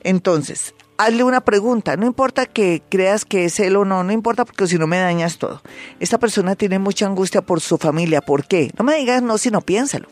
[0.00, 4.44] Entonces, hazle una pregunta, no importa que creas que es él o no, no importa
[4.44, 5.62] porque si no me dañas todo.
[6.00, 8.70] Esta persona tiene mucha angustia por su familia, ¿por qué?
[8.76, 10.08] No me digas no, sino piénsalo.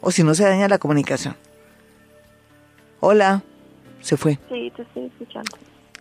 [0.00, 1.36] O si no se daña la comunicación.
[2.98, 3.42] Hola.
[4.02, 4.38] Se fue.
[4.48, 5.56] Sí, te estoy escuchando.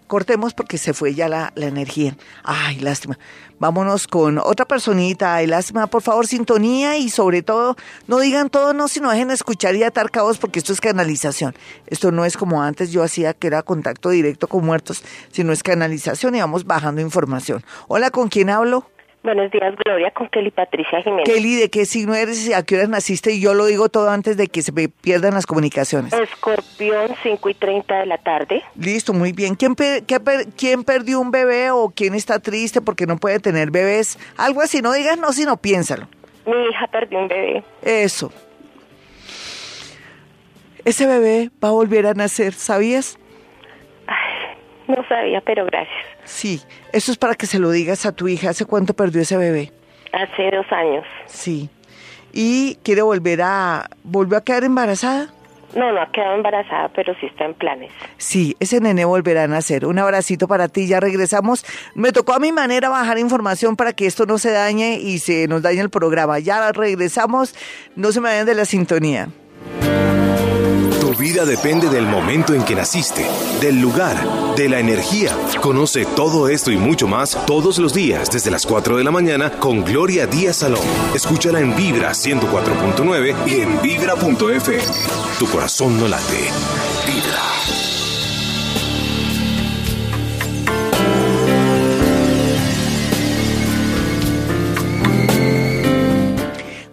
[0.08, 2.16] Cortemos porque se fue ya la, la energía.
[2.44, 3.20] Ay, lástima.
[3.60, 5.36] Vámonos con otra personita.
[5.36, 7.76] Ay, lástima, por favor, sintonía y sobre todo,
[8.08, 11.54] no digan todo, no, sino dejen escuchar y atar cabos porque esto es canalización.
[11.86, 15.62] Esto no es como antes yo hacía que era contacto directo con muertos, sino es
[15.62, 17.64] canalización y vamos bajando información.
[17.88, 18.86] Hola, ¿con quién hablo?
[19.30, 21.26] Buenos días, Gloria, con Kelly Patricia Jiménez.
[21.32, 23.32] Kelly, ¿de qué signo eres y a qué hora naciste?
[23.32, 26.12] Y yo lo digo todo antes de que se pierdan las comunicaciones.
[26.14, 28.64] Escorpión, 5 y 30 de la tarde.
[28.76, 29.54] Listo, muy bien.
[29.54, 29.76] ¿Quién,
[30.58, 34.18] ¿Quién perdió un bebé o quién está triste porque no puede tener bebés?
[34.36, 36.08] Algo así, no digas no, sino piénsalo.
[36.48, 37.64] Mi hija perdió un bebé.
[37.84, 38.34] Eso.
[40.86, 43.19] Ese bebé va a volver a nacer, ¿sabías?
[44.90, 45.98] No sabía, pero gracias.
[46.24, 48.50] Sí, eso es para que se lo digas a tu hija.
[48.50, 49.72] ¿Hace cuánto perdió ese bebé?
[50.12, 51.06] Hace dos años.
[51.28, 51.70] Sí.
[52.34, 53.90] ¿Y quiere volver a...
[54.04, 55.30] ¿Volvió a quedar embarazada?
[55.76, 57.92] No, no ha quedado embarazada, pero sí está en planes.
[58.18, 59.86] Sí, ese nene volverá a nacer.
[59.86, 61.64] Un abracito para ti, ya regresamos.
[61.94, 65.48] Me tocó a mi manera bajar información para que esto no se dañe y se
[65.48, 66.40] nos dañe el programa.
[66.40, 67.54] Ya regresamos,
[67.96, 69.30] no se me vayan de la sintonía.
[71.20, 73.26] Vida depende del momento en que naciste,
[73.60, 75.38] del lugar, de la energía.
[75.62, 79.52] Conoce todo esto y mucho más todos los días desde las 4 de la mañana
[79.52, 80.80] con Gloria Díaz Salón.
[81.14, 84.80] Escúchala en Vibra 104.9 y en vibra.f.
[85.38, 86.52] Tu corazón no late.
[87.06, 87.44] Vibra.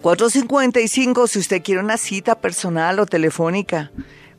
[0.01, 3.91] $4.55 si usted quiere una cita personal o telefónica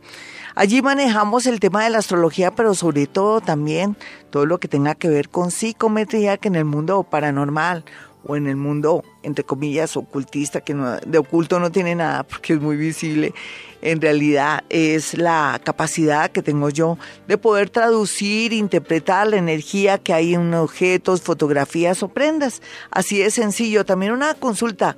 [0.54, 3.96] Allí manejamos el tema de la astrología, pero sobre todo también
[4.32, 7.86] todo lo que tenga que ver con psicometría, que en el mundo paranormal
[8.26, 12.54] o en el mundo, entre comillas, ocultista, que no, de oculto no tiene nada porque
[12.54, 13.34] es muy visible,
[13.82, 20.14] en realidad es la capacidad que tengo yo de poder traducir, interpretar la energía que
[20.14, 22.62] hay en objetos, fotografías o prendas.
[22.92, 23.86] Así es sencillo.
[23.86, 24.98] También una consulta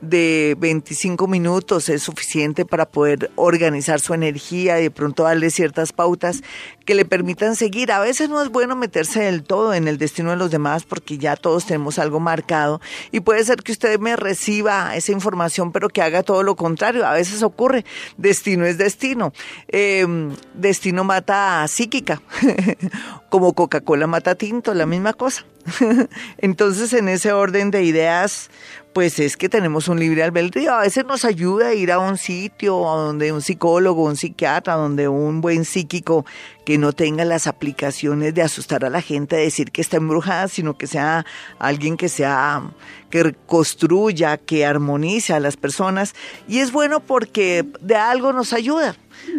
[0.00, 5.92] de 25 minutos es suficiente para poder organizar su energía y de pronto darle ciertas
[5.92, 6.42] pautas
[6.84, 7.92] que le permitan seguir.
[7.92, 11.18] A veces no es bueno meterse del todo en el destino de los demás porque
[11.18, 15.88] ya todos tenemos algo marcado y puede ser que usted me reciba esa información pero
[15.88, 17.06] que haga todo lo contrario.
[17.06, 17.84] A veces ocurre,
[18.16, 19.32] destino es destino.
[19.68, 20.06] Eh,
[20.54, 22.22] destino mata psíquica,
[23.28, 25.44] como Coca-Cola mata tinto, la misma cosa.
[26.38, 28.50] Entonces en ese orden de ideas
[28.92, 30.72] pues es que tenemos un libre albedrío.
[30.72, 34.74] A veces nos ayuda a ir a un sitio a donde un psicólogo, un psiquiatra,
[34.74, 36.24] donde un buen psíquico
[36.64, 40.48] que no tenga las aplicaciones de asustar a la gente, de decir que está embrujada,
[40.48, 41.24] sino que sea
[41.58, 42.62] alguien que sea
[43.10, 46.14] que construya, que armonice a las personas
[46.48, 48.96] y es bueno porque de algo nos ayuda.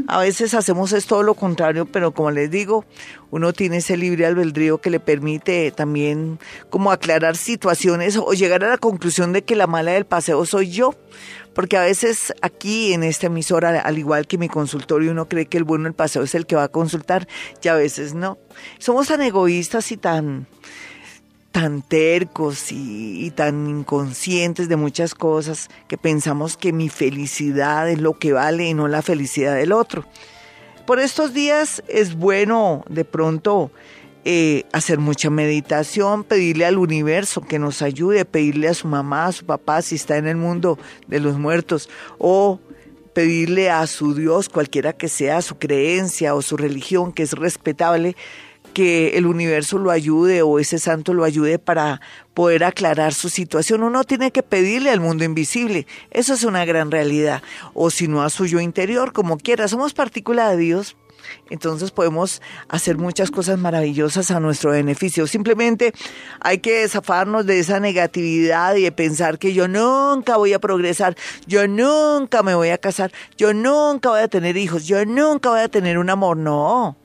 [0.08, 2.86] A veces hacemos es todo lo contrario, pero como les digo,
[3.32, 8.70] uno tiene ese libre albedrío que le permite también como aclarar situaciones o llegar a
[8.70, 10.96] la conclusión de que la mala del paseo soy yo.
[11.54, 15.58] Porque a veces aquí en esta emisora, al igual que mi consultorio, uno cree que
[15.58, 17.28] el bueno del paseo es el que va a consultar
[17.62, 18.38] y a veces no.
[18.80, 20.48] Somos tan egoístas y tan
[21.52, 28.00] tan tercos y, y, tan inconscientes de muchas cosas que pensamos que mi felicidad es
[28.00, 30.06] lo que vale y no la felicidad del otro.
[30.88, 33.70] Por estos días es bueno de pronto
[34.24, 39.32] eh, hacer mucha meditación, pedirle al universo que nos ayude, pedirle a su mamá, a
[39.32, 42.60] su papá si está en el mundo de los muertos o
[43.14, 48.16] pedirle a su Dios, cualquiera que sea su creencia o su religión, que es respetable,
[48.74, 52.00] que el universo lo ayude o ese santo lo ayude para
[52.34, 53.84] poder aclarar su situación.
[53.84, 55.88] Uno tiene que pedirle al mundo invisible.
[56.12, 57.42] Eso es una gran realidad.
[57.74, 59.68] O si no a su yo interior, como quiera.
[59.68, 60.96] Somos partícula de Dios.
[61.50, 65.28] Entonces podemos hacer muchas cosas maravillosas a nuestro beneficio.
[65.28, 65.94] Simplemente
[66.40, 71.16] hay que zafarnos de esa negatividad y de pensar que yo nunca voy a progresar,
[71.48, 75.62] yo nunca me voy a casar, yo nunca voy a tener hijos, yo nunca voy
[75.62, 76.38] a tener un amor.
[76.38, 76.98] No,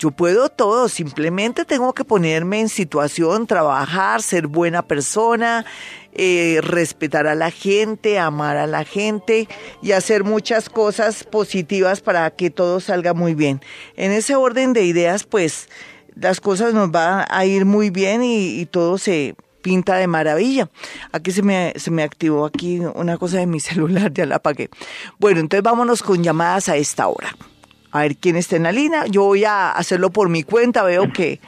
[0.00, 5.66] yo puedo todo, simplemente tengo que ponerme en situación, trabajar, ser buena persona,
[6.14, 9.46] eh, respetar a la gente, amar a la gente
[9.82, 13.60] y hacer muchas cosas positivas para que todo salga muy bien.
[13.94, 15.68] En ese orden de ideas, pues
[16.14, 20.70] las cosas nos van a ir muy bien y, todo se pinta de maravilla.
[21.12, 24.70] Aquí se me, se me activó aquí una cosa de mi celular, ya la apagué.
[25.18, 27.36] Bueno, entonces vámonos con llamadas a esta hora
[27.90, 29.06] a ver quién está en la línea.
[29.06, 31.40] Yo voy a hacerlo por mi cuenta, veo que,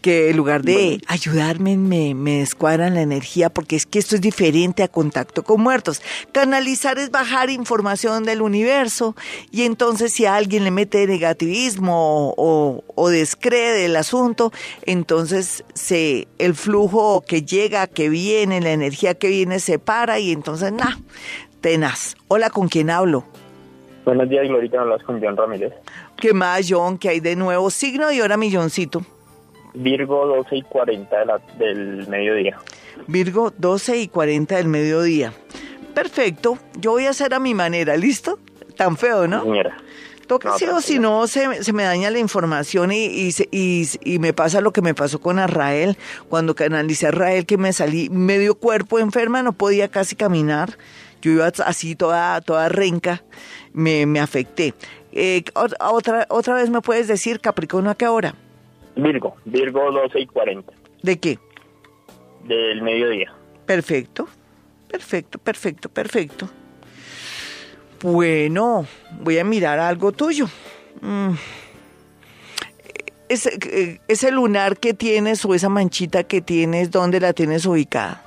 [0.00, 4.20] que en lugar de ayudarme me, me descuadran la energía porque es que esto es
[4.20, 6.02] diferente a contacto con muertos.
[6.32, 9.16] Canalizar es bajar información del universo
[9.50, 14.52] y entonces si a alguien le mete negativismo o, o descree el asunto,
[14.84, 20.32] entonces se, el flujo que llega, que viene, la energía que viene se para y
[20.32, 20.98] entonces nada,
[21.60, 22.16] tenaz.
[22.28, 23.24] Hola, ¿con quién hablo?
[24.04, 25.72] Buenos días, Glorita, hablas con John Ramírez.
[26.16, 26.98] ¿Qué más, John?
[26.98, 27.70] ¿Qué hay de nuevo?
[27.70, 29.02] Signo y hora milloncito.
[29.74, 32.58] Virgo 12 y 40 de la, del mediodía.
[33.06, 35.32] Virgo 12 y 40 del mediodía.
[35.94, 38.38] Perfecto, yo voy a hacer a mi manera, ¿listo?
[38.76, 39.42] Tan feo, ¿no?
[39.44, 39.76] Señora.
[40.26, 43.88] Toca No, sí o si no se, se me daña la información y, y, y-
[44.04, 45.96] y me pasa lo que me pasó con Arrael.
[46.28, 50.78] Cuando canalicé a Arrael que me salí medio cuerpo enferma, no podía casi caminar.
[51.20, 53.22] Yo iba así toda, toda renca,
[53.72, 54.74] me, me afecté.
[55.12, 58.34] Eh, ot- otra, otra vez me puedes decir, Capricornio, ¿a qué hora?
[58.96, 61.38] Virgo, Virgo 12 y 40 ¿De qué?
[62.44, 63.32] del mediodía.
[63.66, 64.28] Perfecto,
[64.88, 66.48] perfecto, perfecto, perfecto.
[68.02, 68.86] Bueno,
[69.20, 70.46] voy a mirar algo tuyo.
[71.00, 71.30] Mm.
[73.28, 78.22] Ese, eh, ese lunar que tienes o esa manchita que tienes, ¿dónde la tienes ubicada?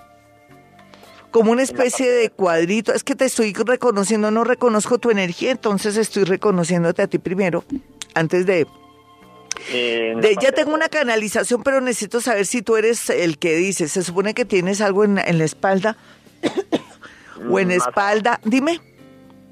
[1.35, 2.93] Como una especie de cuadrito.
[2.93, 7.65] Es que te estoy reconociendo, no reconozco tu energía, entonces estoy reconociéndote a ti primero,
[8.13, 8.65] antes de...
[9.69, 13.91] Eh, de ya tengo una canalización, pero necesito saber si tú eres el que dices.
[13.91, 15.97] Se supone que tienes algo en, en la espalda
[17.51, 18.39] o en la espalda.
[18.45, 18.79] Dime.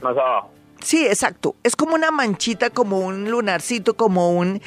[0.02, 0.54] Más abajo.
[0.82, 1.58] Sí, exacto.
[1.64, 4.62] Es como una manchita, como un lunarcito, como un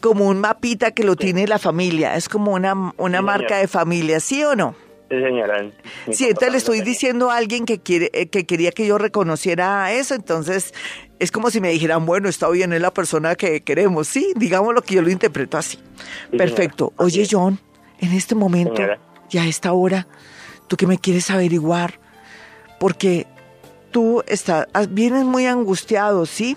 [0.00, 2.16] como un mapita que lo tiene la familia.
[2.16, 4.87] Es como una, una Sí, marca de familia, ¿sí o no?
[5.08, 5.70] Sí, señora.
[6.10, 9.90] Sí, entonces le estoy diciendo a alguien que quiere, eh, que quería que yo reconociera
[9.92, 10.74] eso, entonces
[11.18, 14.74] es como si me dijeran, bueno, está bien, es la persona que queremos, sí, digamos
[14.74, 15.78] lo que yo lo interpreto así.
[16.30, 16.92] Sí, Perfecto.
[16.98, 17.04] señora.
[17.04, 17.26] Oye.
[17.30, 17.58] John,
[18.00, 18.98] en este momento Señora.
[19.30, 20.06] y a esta hora,
[20.68, 21.98] ¿tú qué me quieres averiguar?
[22.78, 23.26] Porque
[23.90, 26.56] tú estás, ah, vienes muy angustiado, ¿sí?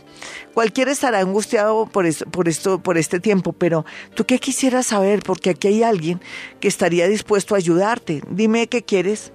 [0.53, 5.21] Cualquiera estará angustiado por, es- por, esto, por este tiempo, pero ¿tú qué quisieras saber?
[5.25, 6.19] Porque aquí hay alguien
[6.59, 8.21] que estaría dispuesto a ayudarte.
[8.29, 9.31] Dime qué quieres.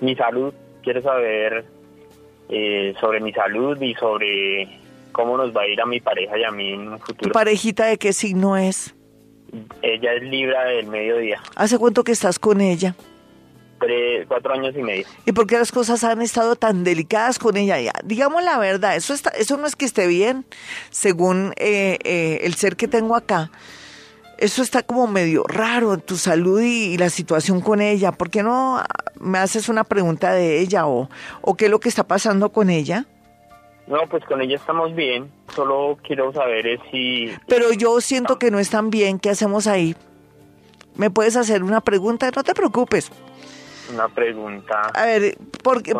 [0.00, 0.52] Mi salud.
[0.82, 1.64] Quiero saber
[2.48, 4.68] eh, sobre mi salud y sobre
[5.12, 7.32] cómo nos va a ir a mi pareja y a mí en un ¿Tu futuro.
[7.32, 8.94] parejita de qué signo es?
[9.82, 11.40] Ella es Libra del mediodía.
[11.54, 12.94] ¿Hace cuánto que estás con ella?
[13.78, 15.06] Tres, cuatro años y medio.
[15.26, 17.78] ¿Y por qué las cosas han estado tan delicadas con ella?
[17.80, 20.46] Ya, digamos la verdad, eso, está, eso no es que esté bien,
[20.90, 23.50] según eh, eh, el ser que tengo acá.
[24.38, 28.12] Eso está como medio raro en tu salud y, y la situación con ella.
[28.12, 28.86] ¿Por qué no ah,
[29.18, 31.08] me haces una pregunta de ella o,
[31.40, 33.06] o qué es lo que está pasando con ella?
[33.86, 35.30] No, pues con ella estamos bien.
[35.54, 37.30] Solo quiero saber es si...
[37.46, 39.18] Pero yo siento que no están bien.
[39.18, 39.94] ¿Qué hacemos ahí?
[40.96, 42.30] ¿Me puedes hacer una pregunta?
[42.34, 43.10] No te preocupes.
[43.92, 44.82] Una pregunta.
[44.94, 45.94] A ver, porque,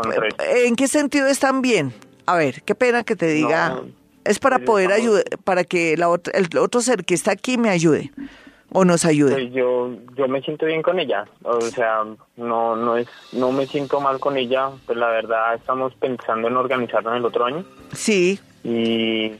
[0.64, 1.92] ¿en qué sentido están bien?
[2.26, 3.68] A ver, qué pena que te diga.
[3.70, 3.84] No,
[4.24, 7.70] es para poder ayudar, para que la otra- el otro ser que está aquí me
[7.70, 8.10] ayude
[8.72, 9.32] o nos ayude.
[9.32, 11.24] Pues yo, yo me siento bien con ella.
[11.44, 12.02] O sea,
[12.36, 14.70] no, no es, no me siento mal con ella.
[14.86, 17.64] Pues la verdad estamos pensando en organizarnos el otro año.
[17.92, 18.40] Sí.
[18.64, 19.32] Y,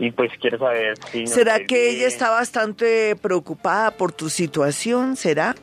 [0.00, 1.28] y pues quiero saber si...
[1.28, 5.14] ¿Será que ella está bastante preocupada por tu situación?
[5.14, 5.54] ¿Será?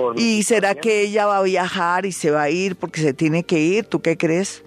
[0.00, 3.12] Por ¿Y será que ella va a viajar y se va a ir porque se
[3.12, 3.84] tiene que ir?
[3.84, 4.62] ¿Tú qué crees?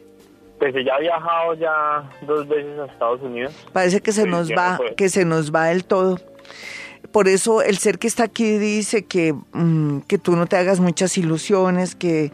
[0.60, 3.54] Pues ella ha viajado ya dos veces a Estados Unidos.
[3.74, 4.96] Parece que se Pues nos va, fue.
[4.96, 6.20] que se nos va del todo.
[7.12, 10.80] Por eso el ser que está aquí dice que, mm, que tú no te hagas
[10.80, 12.32] muchas ilusiones, que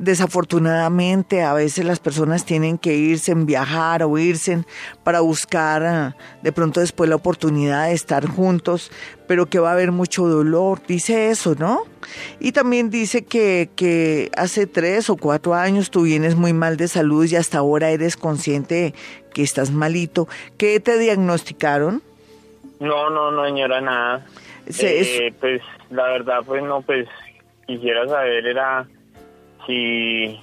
[0.00, 4.64] desafortunadamente a veces las personas tienen que irse en viajar o irse
[5.04, 8.90] para buscar ah, de pronto después la oportunidad de estar juntos,
[9.28, 10.80] pero que va a haber mucho dolor.
[10.88, 11.82] Dice eso, ¿no?
[12.40, 16.88] Y también dice que, que hace tres o cuatro años tú vienes muy mal de
[16.88, 18.94] salud y hasta ahora eres consciente
[19.34, 20.28] que estás malito.
[20.56, 22.02] ¿Qué te diagnosticaron?
[22.80, 24.26] No, no, no, señora, nada.
[24.66, 27.06] Eh, pues la verdad, pues no, pues
[27.66, 28.86] quisiera saber era
[29.70, 30.40] si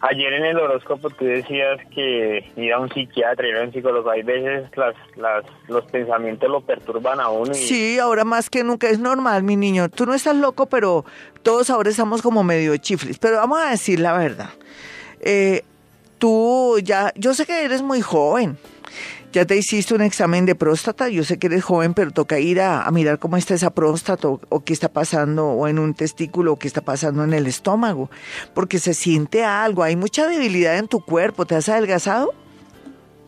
[0.00, 4.10] ayer en el horóscopo tú decías que ir a un psiquiatra, ir a un psicólogo,
[4.10, 8.64] hay veces las, las, los pensamientos lo perturban a uno y Sí, ahora más que
[8.64, 9.88] nunca es normal, mi niño.
[9.88, 11.04] Tú no estás loco, pero
[11.42, 13.18] todos ahora estamos como medio chiflis.
[13.18, 14.50] Pero vamos a decir la verdad.
[15.20, 15.62] Eh,
[16.18, 18.58] tú ya, yo sé que eres muy joven.
[19.32, 21.08] Ya te hiciste un examen de próstata.
[21.08, 24.40] Yo sé que eres joven, pero toca ir a, mirar cómo está esa próstata o,
[24.50, 28.10] o qué está pasando o en un testículo o qué está pasando en el estómago.
[28.54, 29.82] Porque se siente algo.
[29.82, 31.46] Hay mucha debilidad en tu cuerpo.
[31.46, 32.41] ¿Te has adelgazado?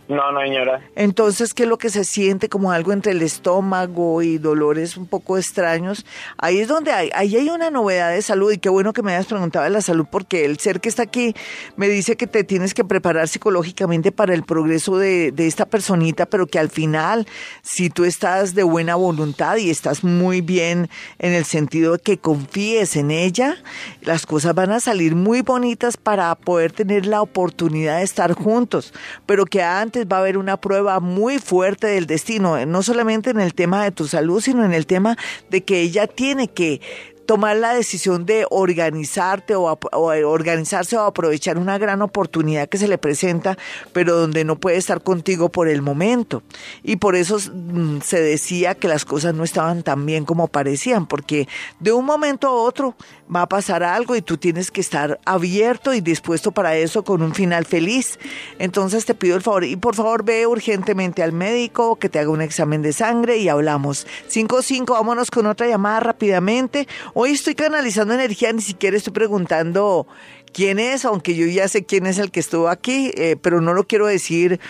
[0.09, 0.83] No, no, señora.
[0.97, 5.07] Entonces, ¿qué es lo que se siente como algo entre el estómago y dolores un
[5.07, 6.05] poco extraños?
[6.37, 9.15] Ahí es donde hay, ahí hay una novedad de salud y qué bueno que me
[9.15, 11.35] hayas preguntado de la salud porque el ser que está aquí
[11.77, 16.27] me dice que te tienes que preparar psicológicamente para el progreso de, de esta personita,
[16.27, 17.27] pero que al final,
[17.63, 22.19] si tú estás de buena voluntad y estás muy bien en el sentido de que
[22.19, 23.57] confíes en ella,
[24.03, 28.93] las cosas van a salir muy bonitas para poder tener la oportunidad de estar juntos,
[29.25, 33.31] pero que antes va a haber una prueba muy fuerte del destino, eh, no solamente
[33.31, 35.17] en el tema de tu salud, sino en el tema
[35.51, 36.81] de que ella tiene que
[37.25, 42.89] tomar la decisión de organizarte o, o organizarse o aprovechar una gran oportunidad que se
[42.89, 43.57] le presenta,
[43.93, 46.43] pero donde no puede estar contigo por el momento.
[46.83, 51.07] Y por eso mm, se decía que las cosas no estaban tan bien como parecían,
[51.07, 51.49] porque
[51.81, 52.95] de un momento a otro
[53.35, 57.23] va a pasar algo y tú tienes que estar abierto y dispuesto para eso con
[57.23, 58.19] un final feliz.
[58.59, 62.31] Entonces te pido el favor y por favor ve urgentemente al médico que te haga
[62.31, 64.07] un examen de sangre y hablamos.
[64.31, 66.87] 5-5, vámonos con otra llamada rápidamente.
[67.15, 70.07] Hoy estoy canalizando energía, ni siquiera estoy preguntando
[70.53, 73.75] quién es, aunque yo ya sé quién es el que estuvo aquí, eh, pero no
[73.75, 74.61] lo quiero decir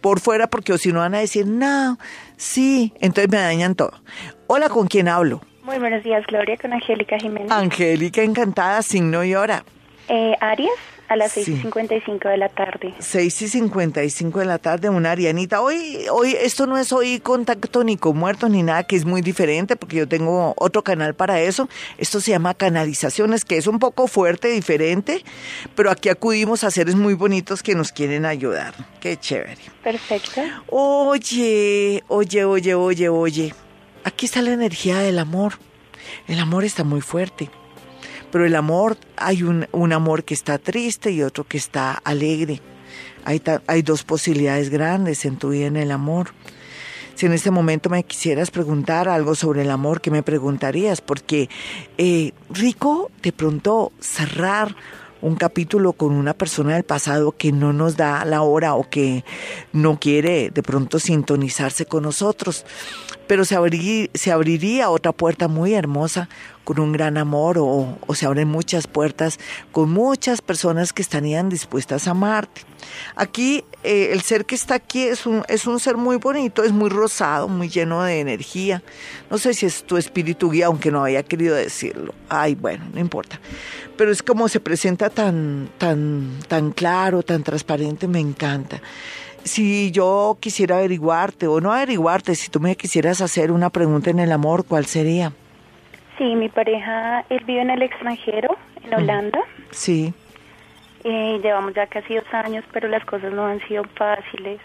[0.00, 1.98] por fuera porque si no van a decir, no,
[2.36, 3.92] sí, entonces me dañan todo.
[4.46, 5.40] Hola, ¿con quién hablo?
[5.62, 7.50] Muy buenos días, Gloria, con Angélica Jiménez.
[7.50, 9.64] Angélica, encantada, signo y hora.
[10.08, 10.72] Eh, Aries,
[11.08, 11.44] a las Sí.
[11.44, 12.92] 6 y 55 de la tarde.
[12.98, 15.60] 6 y 55 de la tarde, una Arianita.
[15.62, 19.22] Hoy, hoy, esto no es hoy contacto ni con muertos ni nada, que es muy
[19.22, 21.68] diferente, porque yo tengo otro canal para eso.
[21.96, 25.22] Esto se llama canalizaciones, que es un poco fuerte, diferente,
[25.76, 28.74] pero aquí acudimos a seres muy bonitos que nos quieren ayudar.
[29.00, 29.58] Qué chévere.
[29.84, 30.40] Perfecto.
[30.68, 33.54] Oye, oye, oye, oye, oye.
[34.04, 35.54] Aquí está la energía del amor.
[36.26, 37.50] El amor está muy fuerte.
[38.30, 42.60] Pero el amor, hay un, un amor que está triste y otro que está alegre.
[43.24, 46.32] Hay, hay dos posibilidades grandes en tu vida en el amor.
[47.14, 51.00] Si en este momento me quisieras preguntar algo sobre el amor, ¿qué me preguntarías?
[51.00, 51.48] Porque
[51.98, 54.74] eh, rico de pronto cerrar
[55.20, 59.24] un capítulo con una persona del pasado que no nos da la hora o que
[59.72, 62.64] no quiere de pronto sintonizarse con nosotros.
[63.26, 63.56] Pero se,
[64.30, 66.28] abriría otra puerta muy hermosa
[66.64, 69.38] con un gran amor o, o se abren muchas puertas
[69.72, 72.62] con muchas personas que estarían dispuestas a amarte.
[73.16, 76.72] Aquí eh, el ser que está aquí es un, es un ser muy bonito, es
[76.72, 78.82] muy rosado, muy lleno de energía.
[79.30, 82.14] No sé si es tu espíritu guía, aunque no había querido decirlo.
[82.28, 83.40] Ay, bueno, no importa.
[83.96, 88.80] Pero es como se presenta tan, tan, tan claro, tan transparente, me encanta.
[89.44, 94.20] Si yo quisiera averiguarte, o no averiguarte, si tú me quisieras hacer una pregunta en
[94.20, 95.32] el amor, ¿cuál sería?
[96.18, 99.40] Sí, mi pareja, él vive en el extranjero, en Holanda.
[99.70, 100.14] Sí.
[101.04, 104.60] Eh, llevamos ya casi dos años, pero las cosas no han sido fáciles.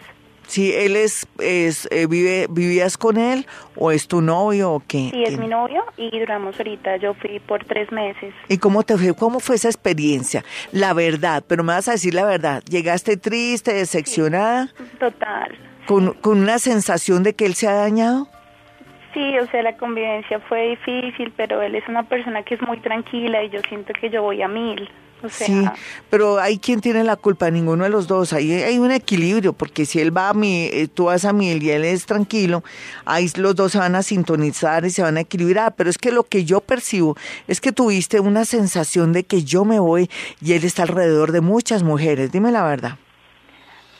[0.48, 3.46] Si él es, es eh, vive, ¿vivías con él
[3.76, 5.10] o es tu novio o qué?
[5.12, 5.36] Sí, es ¿Qué?
[5.36, 8.32] mi novio y duramos ahorita, yo fui por tres meses.
[8.48, 9.14] ¿Y cómo te fue?
[9.14, 10.42] ¿Cómo fue esa experiencia?
[10.72, 12.62] La verdad, pero me vas a decir la verdad.
[12.64, 15.54] ¿Llegaste triste, decepcionada, Total.
[15.86, 18.26] con, con una sensación de que él se ha dañado?
[19.12, 22.78] Sí, o sea, la convivencia fue difícil, pero él es una persona que es muy
[22.80, 24.88] tranquila y yo siento que yo voy a mil.
[25.22, 25.64] O sea, Sí,
[26.10, 28.32] pero hay quien tiene la culpa, ninguno de los dos.
[28.32, 31.62] Ahí hay un equilibrio, porque si él va a mí, eh, tú vas a mil
[31.62, 32.62] y él es tranquilo,
[33.04, 35.74] ahí los dos se van a sintonizar y se van a equilibrar.
[35.76, 37.16] Pero es que lo que yo percibo
[37.46, 40.10] es que tuviste una sensación de que yo me voy
[40.40, 42.30] y él está alrededor de muchas mujeres.
[42.32, 42.98] Dime la verdad.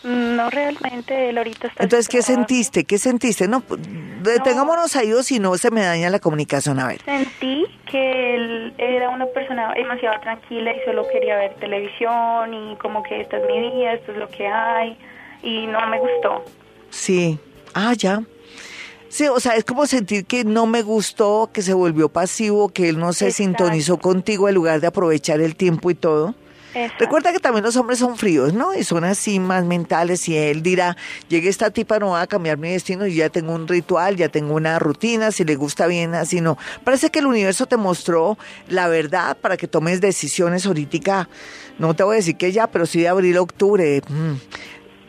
[0.05, 1.83] No realmente, él ahorita está...
[1.83, 2.85] Entonces, ¿qué sentiste?
[2.85, 3.49] ¿Qué sentiste?
[3.49, 3.81] No, pues,
[4.23, 6.79] detengámonos ahí o si no se me daña la comunicación.
[6.79, 7.01] A ver.
[7.05, 13.03] Sentí que él era una persona demasiado tranquila y solo quería ver televisión y como
[13.03, 14.97] que esta es mi vida, esto es lo que hay
[15.43, 16.45] y no me gustó.
[16.91, 17.39] Sí.
[17.75, 18.23] Ah, ya.
[19.09, 22.91] Sí, o sea, es como sentir que no me gustó, que se volvió pasivo, que
[22.91, 23.65] él no se Exacto.
[23.65, 26.35] sintonizó contigo en lugar de aprovechar el tiempo y todo.
[26.75, 27.05] Exacto.
[27.05, 28.75] Recuerda que también los hombres son fríos, ¿no?
[28.75, 30.97] Y son así más mentales y él dirá,
[31.29, 34.29] llegue esta tipa, no va a cambiar mi destino, y ya tengo un ritual, ya
[34.29, 36.59] tengo una rutina, si le gusta bien, así no.
[36.85, 38.39] Parece que el universo te mostró
[38.69, 41.29] la verdad para que tomes decisiones ahorita,
[41.79, 44.03] no te voy a decir que ya, pero sí de abril a octubre.
[44.09, 44.35] mm,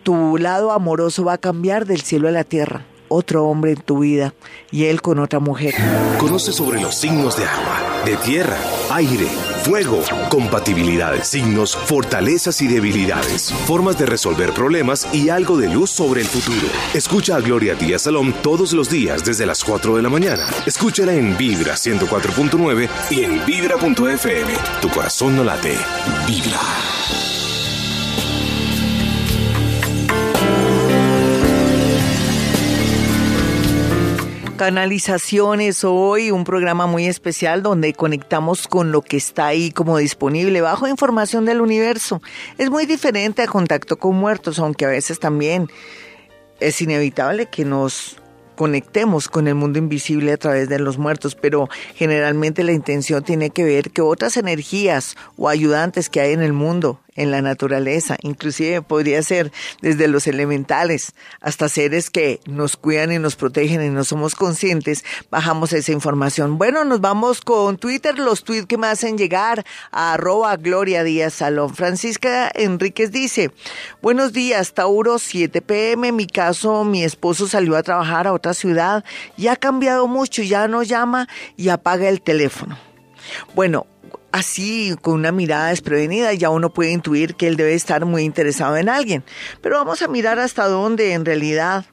[0.03, 2.85] tu lado amoroso va a cambiar del cielo a la tierra.
[3.09, 4.33] Otro hombre en tu vida
[4.71, 5.73] y él con otra mujer.
[6.19, 8.57] Conoce sobre los signos de agua, de tierra,
[8.91, 9.27] aire,
[9.63, 16.21] fuego, compatibilidades, signos, fortalezas y debilidades, formas de resolver problemas y algo de luz sobre
[16.21, 16.67] el futuro.
[16.93, 20.47] Escucha a Gloria Díaz Salón todos los días desde las 4 de la mañana.
[20.65, 24.53] Escúchala en Vibra 104.9 y en Vibra.fm.
[24.81, 25.77] Tu corazón no late.
[26.27, 27.28] Vibra.
[34.59, 40.59] Canalizaciones hoy, un programa muy especial donde conectamos con lo que está ahí como disponible
[40.59, 42.21] bajo información del universo.
[42.57, 45.69] Es muy diferente a contacto con muertos, aunque a veces también
[46.59, 48.17] es inevitable que nos
[48.59, 53.51] conectemos con el mundo invisible a través de los muertos, pero generalmente la intención tiene
[53.51, 58.17] que ver que otras energías o ayudantes que hay en el mundo, en la naturaleza,
[58.21, 59.51] inclusive podría ser
[59.81, 65.03] desde los elementales hasta seres que nos cuidan y nos protegen y no somos conscientes,
[65.29, 66.57] bajamos esa información.
[66.57, 71.33] Bueno, nos vamos con Twitter, los tweets que me hacen llegar a arroba Gloria Díaz
[71.33, 71.75] Salón.
[71.75, 73.51] Francisca Enríquez dice,
[74.01, 79.03] buenos días, Tauro 7 pm, mi caso, mi esposo salió a trabajar a otra ciudad
[79.37, 81.27] y ha cambiado mucho, ya no llama
[81.57, 82.77] y apaga el teléfono.
[83.55, 83.85] Bueno,
[84.31, 88.77] así con una mirada desprevenida ya uno puede intuir que él debe estar muy interesado
[88.77, 89.23] en alguien.
[89.61, 91.85] Pero vamos a mirar hasta dónde en realidad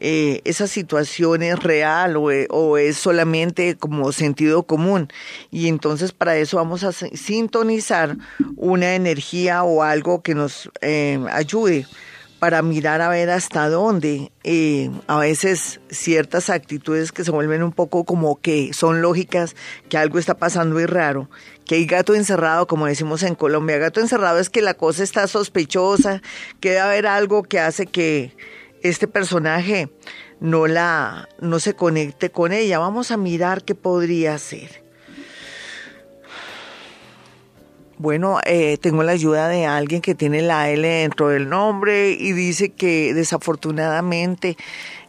[0.00, 5.08] eh, esa situación es real o, o, es solamente como sentido común.
[5.50, 8.16] Y entonces para eso vamos a sintonizar
[8.56, 11.86] una energía o algo que nos eh, ayude
[12.38, 17.72] para mirar a ver hasta dónde eh, a veces ciertas actitudes que se vuelven un
[17.72, 19.56] poco como que son lógicas,
[19.88, 21.28] que algo está pasando y raro,
[21.66, 23.78] que hay gato encerrado, como decimos en Colombia.
[23.78, 26.22] Gato encerrado es que la cosa está sospechosa,
[26.60, 28.32] que debe haber algo que hace que
[28.82, 29.90] este personaje
[30.40, 32.78] no la no se conecte con ella.
[32.78, 34.87] Vamos a mirar qué podría ser.
[37.98, 42.30] Bueno, eh, tengo la ayuda de alguien que tiene la L dentro del nombre y
[42.30, 44.56] dice que desafortunadamente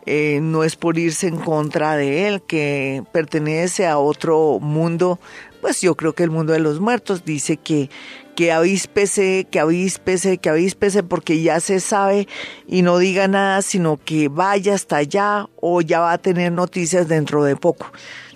[0.07, 5.19] eh, no es por irse en contra de él, que pertenece a otro mundo,
[5.61, 7.91] pues yo creo que el mundo de los muertos dice que
[8.35, 12.25] que avíspese, que avíspese, que avíspese, porque ya se sabe
[12.67, 17.09] y no diga nada, sino que vaya hasta allá o ya va a tener noticias
[17.09, 17.91] dentro de poco.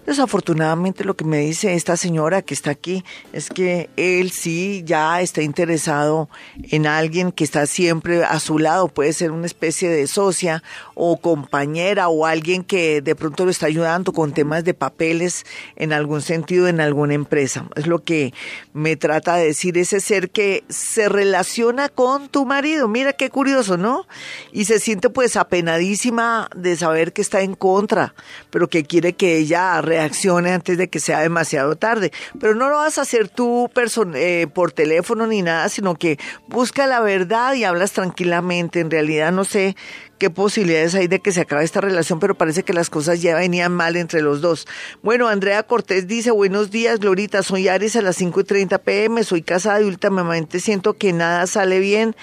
[0.05, 5.21] Desafortunadamente lo que me dice esta señora que está aquí es que él sí ya
[5.21, 6.29] está interesado
[6.71, 10.61] en alguien que está siempre a su lado, puede ser una especie de socia
[10.93, 15.45] o compañera o alguien que de pronto lo está ayudando con temas de papeles
[15.77, 17.65] en algún sentido en alguna empresa.
[17.75, 18.33] Es lo que
[18.73, 22.87] me trata de decir ese ser que se relaciona con tu marido.
[22.87, 24.05] Mira qué curioso, ¿no?
[24.51, 28.13] Y se siente pues apenadísima de saber que está en contra,
[28.49, 32.11] pero que quiere que ella reaccione antes de que sea demasiado tarde.
[32.39, 33.69] Pero no lo vas a hacer tú
[34.15, 36.17] eh, por teléfono ni nada, sino que
[36.47, 38.79] busca la verdad y hablas tranquilamente.
[38.79, 39.75] En realidad no sé
[40.17, 43.35] qué posibilidades hay de que se acabe esta relación, pero parece que las cosas ya
[43.35, 44.67] venían mal entre los dos.
[45.03, 49.23] Bueno, Andrea Cortés dice, buenos días, Glorita, soy Aries a las 5 y 30 pm,
[49.23, 52.15] soy casada y últimamente siento que nada sale bien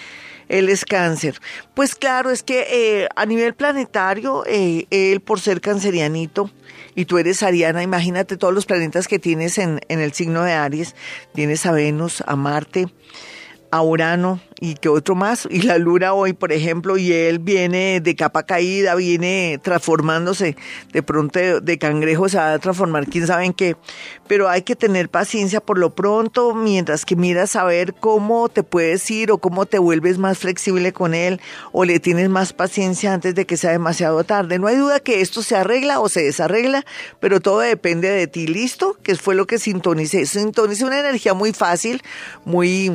[0.50, 1.40] él es cáncer.
[1.74, 6.50] Pues claro, es que eh, a nivel planetario, eh, él por ser cancerianito,
[6.94, 10.52] y tú eres Ariana, imagínate todos los planetas que tienes en, en el signo de
[10.52, 10.96] Aries.
[11.32, 12.88] Tienes a Venus, a Marte,
[13.70, 18.00] a Urano y que otro más, y la luna hoy, por ejemplo, y él viene
[18.00, 20.54] de capa caída, viene transformándose,
[20.92, 23.76] de pronto de, cangrejo se va a transformar, quién sabe en qué,
[24.28, 28.62] pero hay que tener paciencia por lo pronto, mientras que miras a ver cómo te
[28.62, 31.40] puedes ir o cómo te vuelves más flexible con él,
[31.72, 34.58] o le tienes más paciencia antes de que sea demasiado tarde.
[34.58, 36.84] No hay duda que esto se arregla o se desarregla,
[37.18, 38.98] pero todo depende de ti, ¿listo?
[39.02, 40.26] Que fue lo que sintonicé.
[40.26, 42.02] Sintonicé una energía muy fácil,
[42.44, 42.92] muy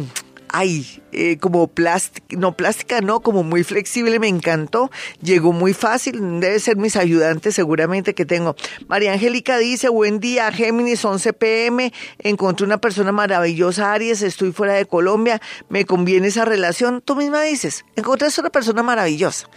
[0.49, 4.91] ay, eh, como plástica, no plástica, no, como muy flexible, me encantó,
[5.21, 8.55] llegó muy fácil, debe ser mis ayudantes seguramente que tengo.
[8.87, 14.73] María Angélica dice, buen día, Géminis 11 pm, encontré una persona maravillosa, Aries, estoy fuera
[14.73, 19.49] de Colombia, me conviene esa relación, tú misma dices, encontraste una persona maravillosa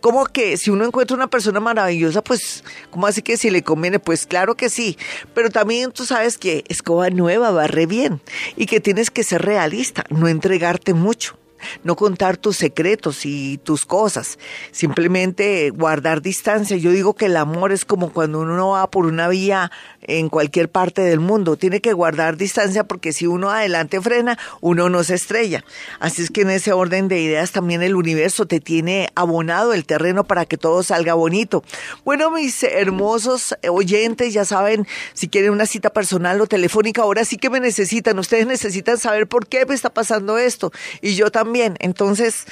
[0.00, 3.98] como que si uno encuentra una persona maravillosa, pues, ¿cómo así que si le conviene?
[3.98, 4.98] Pues claro que sí,
[5.34, 8.20] pero también tú sabes que escoba nueva barre bien
[8.56, 11.37] y que tienes que ser realista, no entregarte mucho
[11.84, 14.38] no contar tus secretos y tus cosas,
[14.70, 16.76] simplemente guardar distancia.
[16.76, 19.70] Yo digo que el amor es como cuando uno va por una vía
[20.02, 24.88] en cualquier parte del mundo, tiene que guardar distancia porque si uno adelante frena, uno
[24.88, 25.64] no se estrella.
[26.00, 29.84] Así es que en ese orden de ideas también el universo te tiene abonado el
[29.84, 31.64] terreno para que todo salga bonito.
[32.04, 37.36] Bueno, mis hermosos oyentes, ya saben, si quieren una cita personal o telefónica, ahora sí
[37.36, 38.18] que me necesitan.
[38.18, 40.72] Ustedes necesitan saber por qué me está pasando esto.
[41.00, 42.44] Y yo también bien, Entonces,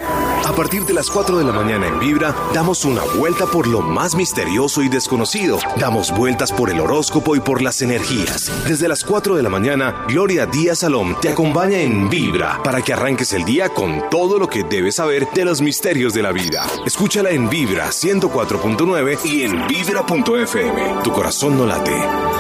[0.47, 3.81] A partir de las 4 de la mañana en Vibra, damos una vuelta por lo
[3.81, 5.59] más misterioso y desconocido.
[5.77, 8.53] Damos vueltas por el horóscopo y por las energías.
[8.69, 12.83] Desde Desde las 4 de la mañana, Gloria Díaz Salom te acompaña en Vibra para
[12.83, 16.31] que arranques el día con todo lo que debes saber de los misterios de la
[16.31, 16.65] vida.
[16.87, 21.03] Escúchala en Vibra 104.9 y en vibra.fm.
[21.03, 21.97] Tu corazón no late.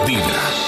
[0.06, 0.65] Vibra.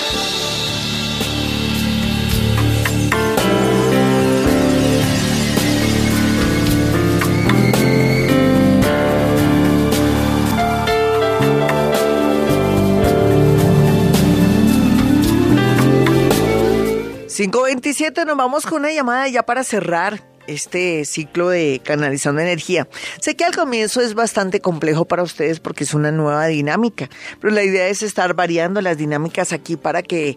[17.38, 22.88] 527, nos vamos con una llamada ya para cerrar este ciclo de canalizando energía.
[23.20, 27.08] Sé que al comienzo es bastante complejo para ustedes porque es una nueva dinámica,
[27.40, 30.36] pero la idea es estar variando las dinámicas aquí para que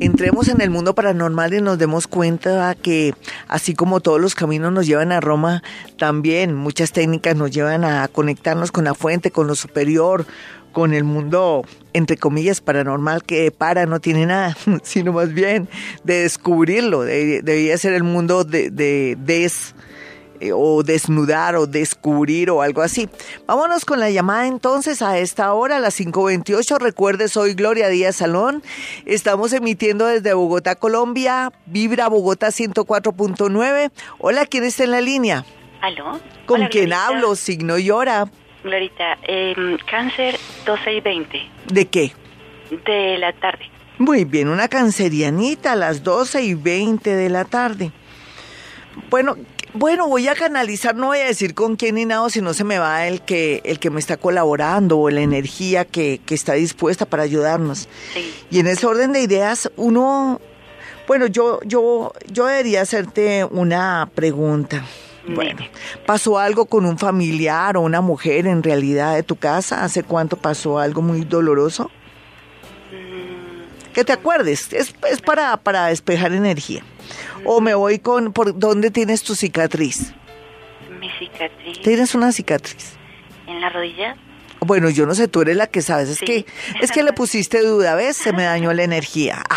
[0.00, 3.14] entremos en el mundo paranormal y nos demos cuenta que
[3.46, 5.62] así como todos los caminos nos llevan a Roma,
[5.98, 10.26] también muchas técnicas nos llevan a conectarnos con la fuente, con lo superior,
[10.72, 15.68] con el mundo, entre comillas, paranormal que para no tiene nada, sino más bien
[16.04, 17.02] de descubrirlo.
[17.02, 19.74] debía ser el mundo de, de des
[20.40, 23.10] eh, o desnudar o descubrir o algo así.
[23.46, 26.78] Vámonos con la llamada entonces a esta hora, a las 5.28.
[26.78, 28.62] Recuerde, soy Gloria Díaz Salón.
[29.04, 31.52] Estamos emitiendo desde Bogotá, Colombia.
[31.66, 33.90] Vibra Bogotá 104.9.
[34.18, 35.44] Hola, ¿quién está en la línea?
[35.82, 36.18] ¿Aló?
[36.46, 37.36] ¿Con quién hablo?
[37.36, 38.30] Signo y hora.
[38.62, 39.54] Glorita, eh,
[39.90, 40.36] cáncer
[40.66, 41.48] 12 y 20.
[41.72, 42.12] ¿De qué?
[42.86, 43.70] De la tarde.
[43.98, 47.92] Muy bien, una cancerianita a las 12 y 20 de la tarde.
[49.10, 49.36] Bueno,
[49.72, 52.64] bueno, voy a canalizar, no voy a decir con quién ni nada, si no se
[52.64, 56.54] me va el que, el que me está colaborando o la energía que, que está
[56.54, 57.88] dispuesta para ayudarnos.
[58.14, 58.34] Sí.
[58.50, 60.40] Y en ese orden de ideas, uno,
[61.06, 64.84] bueno, yo, yo, yo debería hacerte una pregunta.
[65.34, 65.60] Bueno,
[66.06, 69.84] ¿pasó algo con un familiar o una mujer en realidad de tu casa?
[69.84, 71.90] ¿Hace cuánto pasó algo muy doloroso?
[72.92, 73.92] Mm.
[73.92, 76.82] Que te acuerdes, es, es para, para despejar energía.
[77.44, 80.12] O me voy con, ¿por dónde tienes tu cicatriz?
[81.00, 81.80] Mi cicatriz.
[81.82, 82.92] ¿Tienes una cicatriz?
[83.46, 84.16] ¿En la rodilla?
[84.60, 86.10] Bueno, yo no sé, tú eres la que sabes.
[86.10, 86.44] Es que
[86.82, 88.16] es que le pusiste duda, ¿ves?
[88.16, 89.42] Se me dañó la energía.
[89.48, 89.56] Ah,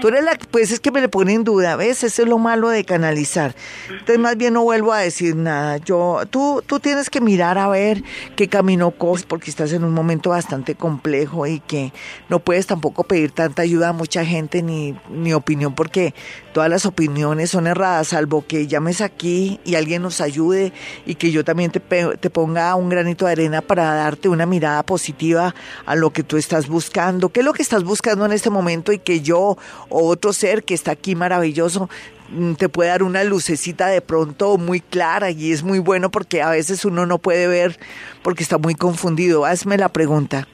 [0.00, 2.04] Tú eres la, pues es que me le pone en duda, ¿ves?
[2.04, 3.54] Eso es lo malo de canalizar.
[3.88, 5.78] Entonces más bien no vuelvo a decir nada.
[5.78, 8.02] Yo, tú, tú tienes que mirar a ver
[8.36, 11.92] qué camino coges porque estás en un momento bastante complejo y que
[12.28, 16.14] no puedes tampoco pedir tanta ayuda a mucha gente ni, ni opinión porque
[16.52, 20.72] todas las opiniones son erradas, salvo que llames aquí y alguien nos ayude
[21.06, 24.82] y que yo también te, te ponga un granito de arena para darte una mirada
[24.82, 25.54] positiva
[25.86, 27.28] a lo que tú estás buscando.
[27.28, 29.56] ¿Qué es lo que estás buscando en este momento y que yo
[29.88, 31.88] o otro ser que está aquí maravilloso
[32.30, 36.42] mm, te puede dar una lucecita de pronto muy clara y es muy bueno porque
[36.42, 37.78] a veces uno no puede ver
[38.22, 39.44] porque está muy confundido.
[39.44, 40.46] Hazme la pregunta.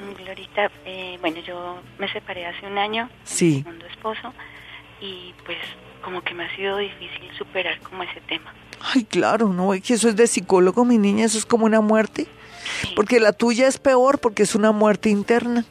[0.00, 3.46] mm, Glorita, eh, bueno, yo me separé hace un año Sí.
[3.56, 4.32] mi segundo esposo
[5.02, 5.58] y pues
[6.02, 8.54] como que me ha sido difícil superar como ese tema.
[8.80, 11.80] Ay, claro, no, es que eso es de psicólogo, mi niña, eso es como una
[11.80, 12.26] muerte.
[12.94, 15.64] Porque la tuya es peor porque es una muerte interna.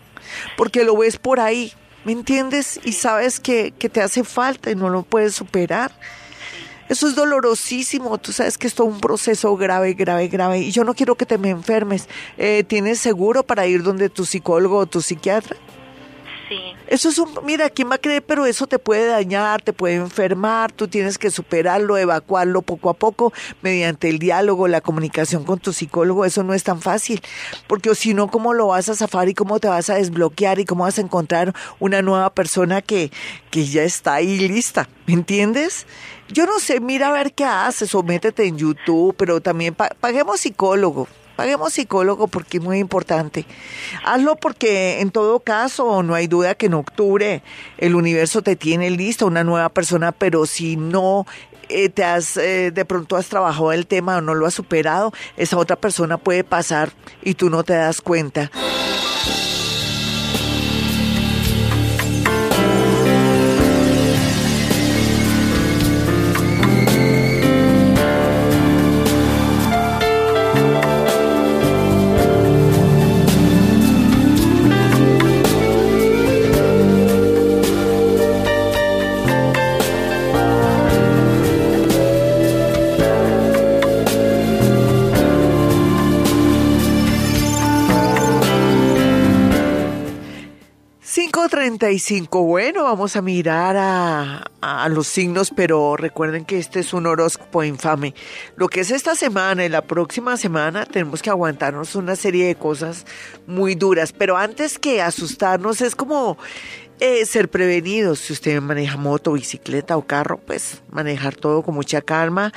[0.57, 1.73] Porque lo ves por ahí,
[2.03, 2.79] ¿me entiendes?
[2.83, 5.91] Y sabes que, que te hace falta y no lo puedes superar.
[6.89, 8.17] Eso es dolorosísimo.
[8.17, 10.59] Tú sabes que es un proceso grave, grave, grave.
[10.59, 12.09] Y yo no quiero que te me enfermes.
[12.37, 15.55] Eh, ¿Tienes seguro para ir donde tu psicólogo o tu psiquiatra?
[16.87, 18.23] Eso es un, mira, ¿quién va a creer?
[18.23, 22.93] Pero eso te puede dañar, te puede enfermar, tú tienes que superarlo, evacuarlo poco a
[22.93, 23.31] poco
[23.61, 27.21] mediante el diálogo, la comunicación con tu psicólogo, eso no es tan fácil,
[27.67, 30.65] porque si no, ¿cómo lo vas a zafar y cómo te vas a desbloquear y
[30.65, 33.11] cómo vas a encontrar una nueva persona que,
[33.49, 34.89] que ya está ahí lista?
[35.07, 35.85] ¿Me entiendes?
[36.29, 39.91] Yo no sé, mira a ver qué haces o métete en YouTube, pero también pa-
[39.99, 41.07] paguemos psicólogo.
[41.35, 43.45] Paguemos psicólogo porque es muy importante.
[44.05, 47.41] Hazlo porque en todo caso no hay duda que en octubre
[47.77, 51.25] el universo te tiene listo, una nueva persona, pero si no
[51.69, 55.13] eh, te has eh, de pronto has trabajado el tema o no lo has superado,
[55.37, 56.91] esa otra persona puede pasar
[57.23, 58.51] y tú no te das cuenta.
[91.33, 92.43] Cinco treinta y cinco.
[92.43, 97.63] Bueno, vamos a mirar a, a los signos, pero recuerden que este es un horóscopo
[97.63, 98.13] infame.
[98.57, 102.55] Lo que es esta semana y la próxima semana tenemos que aguantarnos una serie de
[102.55, 103.05] cosas
[103.47, 104.11] muy duras.
[104.11, 106.37] Pero antes que asustarnos, es como
[107.01, 108.19] eh, ser prevenidos.
[108.19, 112.53] Si usted maneja moto, bicicleta o carro, pues manejar todo con mucha calma.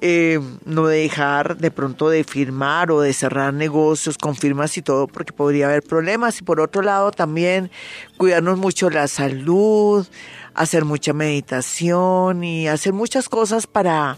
[0.00, 5.08] Eh, no dejar de pronto de firmar o de cerrar negocios con firmas y todo,
[5.08, 6.38] porque podría haber problemas.
[6.38, 7.72] Y por otro lado, también
[8.16, 10.06] cuidarnos mucho la salud,
[10.54, 14.16] hacer mucha meditación y hacer muchas cosas para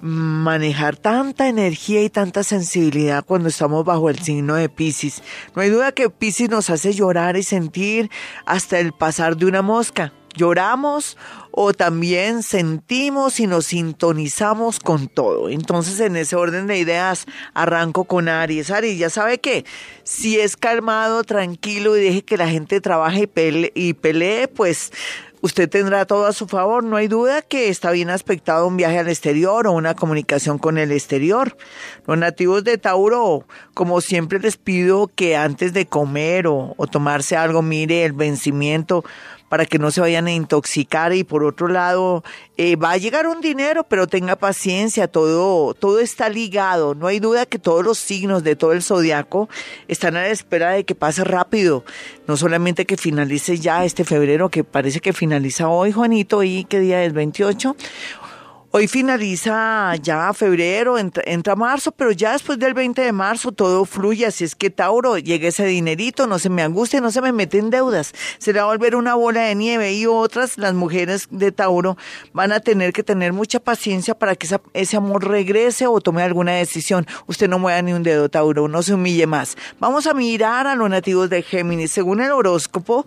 [0.00, 5.22] manejar tanta energía y tanta sensibilidad cuando estamos bajo el signo de Pisces.
[5.54, 8.10] No hay duda que Pisces nos hace llorar y sentir
[8.46, 10.12] hasta el pasar de una mosca.
[10.34, 11.16] Lloramos
[11.50, 15.48] o también sentimos y nos sintonizamos con todo.
[15.48, 18.70] Entonces, en ese orden de ideas, arranco con Aries.
[18.70, 19.64] Aries, ya sabe que
[20.04, 24.92] si es calmado, tranquilo y deje que la gente trabaje y pelee, y pelee pues
[25.40, 26.84] usted tendrá todo a su favor.
[26.84, 30.78] No hay duda que está bien aspectado un viaje al exterior o una comunicación con
[30.78, 31.56] el exterior.
[32.06, 37.36] Los nativos de Tauro, como siempre les pido que antes de comer o, o tomarse
[37.36, 39.04] algo, mire el vencimiento
[39.48, 41.14] para que no se vayan a intoxicar.
[41.14, 42.24] Y por otro lado
[42.56, 46.94] eh, va a llegar un dinero pero tenga paciencia todo todo está ligado.
[46.94, 49.48] No hay duda que todos los signos de todo el zodiaco
[49.88, 51.84] están a la espera de que pase rápido.
[52.26, 56.80] No solamente que finalice ya este febrero que parece que finaliza hoy Juanito y qué
[56.80, 57.76] día es 28
[58.70, 64.26] Hoy finaliza ya febrero, entra, marzo, pero ya después del 20 de marzo todo fluye,
[64.26, 67.56] así es que Tauro, llegue ese dinerito, no se me angustie, no se me mete
[67.56, 71.28] en deudas, se le va a volver una bola de nieve y otras, las mujeres
[71.30, 71.96] de Tauro,
[72.34, 76.52] van a tener que tener mucha paciencia para que ese amor regrese o tome alguna
[76.52, 77.06] decisión.
[77.26, 79.56] Usted no mueva ni un dedo, Tauro, no se humille más.
[79.80, 81.90] Vamos a mirar a los nativos de Géminis.
[81.90, 83.06] Según el horóscopo,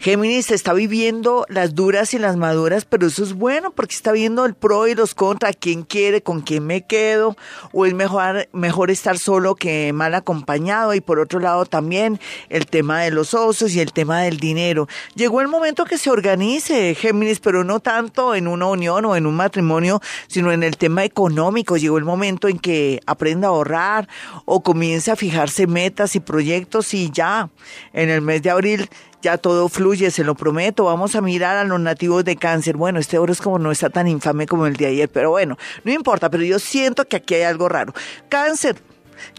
[0.00, 4.44] Géminis está viviendo las duras y las maduras, pero eso es bueno porque está viendo
[4.44, 7.36] el pro y los contra, quién quiere, con quién me quedo,
[7.72, 10.94] o es mejor, mejor estar solo que mal acompañado.
[10.94, 14.88] Y por otro lado también el tema de los osos y el tema del dinero.
[15.14, 19.26] Llegó el momento que se organice Géminis, pero no tanto en una unión o en
[19.26, 21.76] un matrimonio, sino en el tema económico.
[21.76, 24.08] Llegó el momento en que aprenda a ahorrar
[24.44, 27.50] o comience a fijarse metas y proyectos y ya
[27.92, 28.88] en el mes de abril
[29.22, 30.84] ya todo fluye, se lo prometo.
[30.84, 32.76] Vamos a mirar a los nativos de cáncer.
[32.76, 35.56] Bueno, este oro es como no está tan infame como el de ayer, pero bueno,
[35.84, 37.94] no importa, pero yo siento que aquí hay algo raro.
[38.28, 38.76] Cáncer,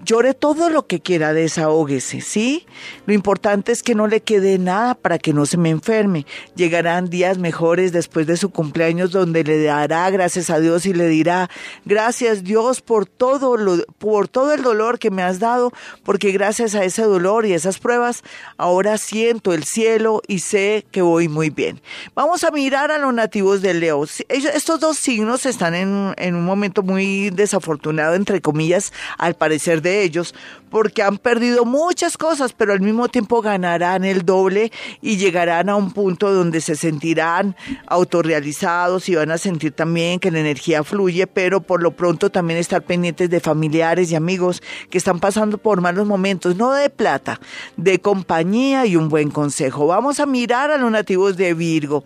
[0.03, 2.65] Llore todo lo que quiera, desahóguese, ¿sí?
[3.05, 6.25] Lo importante es que no le quede nada para que no se me enferme.
[6.55, 11.07] Llegarán días mejores después de su cumpleaños donde le dará gracias a Dios y le
[11.07, 11.49] dirá,
[11.85, 15.71] gracias Dios por todo, lo, por todo el dolor que me has dado,
[16.03, 18.23] porque gracias a ese dolor y esas pruebas,
[18.57, 21.81] ahora siento el cielo y sé que voy muy bien.
[22.15, 24.05] Vamos a mirar a los nativos de Leo.
[24.29, 30.03] Estos dos signos están en, en un momento muy desafortunado, entre comillas, al parecer de
[30.03, 30.35] ellos,
[30.69, 34.71] porque han perdido muchas cosas, pero al mismo tiempo ganarán el doble
[35.01, 37.55] y llegarán a un punto donde se sentirán
[37.85, 42.59] autorrealizados y van a sentir también que la energía fluye, pero por lo pronto también
[42.59, 47.39] estar pendientes de familiares y amigos que están pasando por malos momentos, no de plata,
[47.77, 49.87] de compañía y un buen consejo.
[49.87, 52.03] Vamos a mirar a los nativos de Virgo.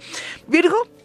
[0.47, 0.96] Virgo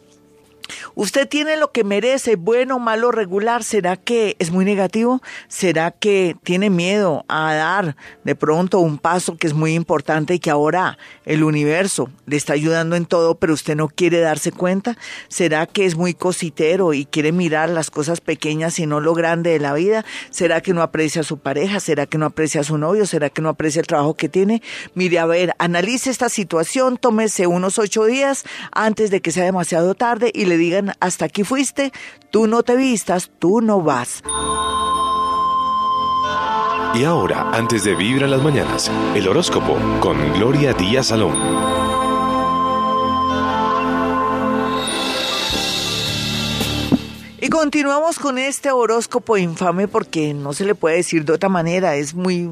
[0.94, 3.64] Usted tiene lo que merece, bueno, malo, regular.
[3.64, 5.22] ¿Será que es muy negativo?
[5.48, 10.38] ¿Será que tiene miedo a dar de pronto un paso que es muy importante y
[10.38, 14.96] que ahora el universo le está ayudando en todo, pero usted no quiere darse cuenta?
[15.28, 19.50] ¿Será que es muy cositero y quiere mirar las cosas pequeñas y no lo grande
[19.50, 20.04] de la vida?
[20.30, 21.80] ¿Será que no aprecia a su pareja?
[21.80, 23.06] ¿Será que no aprecia a su novio?
[23.06, 24.62] ¿Será que no aprecia el trabajo que tiene?
[24.94, 29.94] Mire, a ver, analice esta situación, tómese unos ocho días antes de que sea demasiado
[29.94, 31.92] tarde y le digan, hasta aquí fuiste,
[32.30, 34.22] tú no te vistas, tú no vas.
[36.94, 41.34] Y ahora, antes de vivir a las mañanas, el horóscopo con Gloria Díaz Salón.
[47.40, 51.96] Y continuamos con este horóscopo infame porque no se le puede decir de otra manera,
[51.96, 52.48] es muy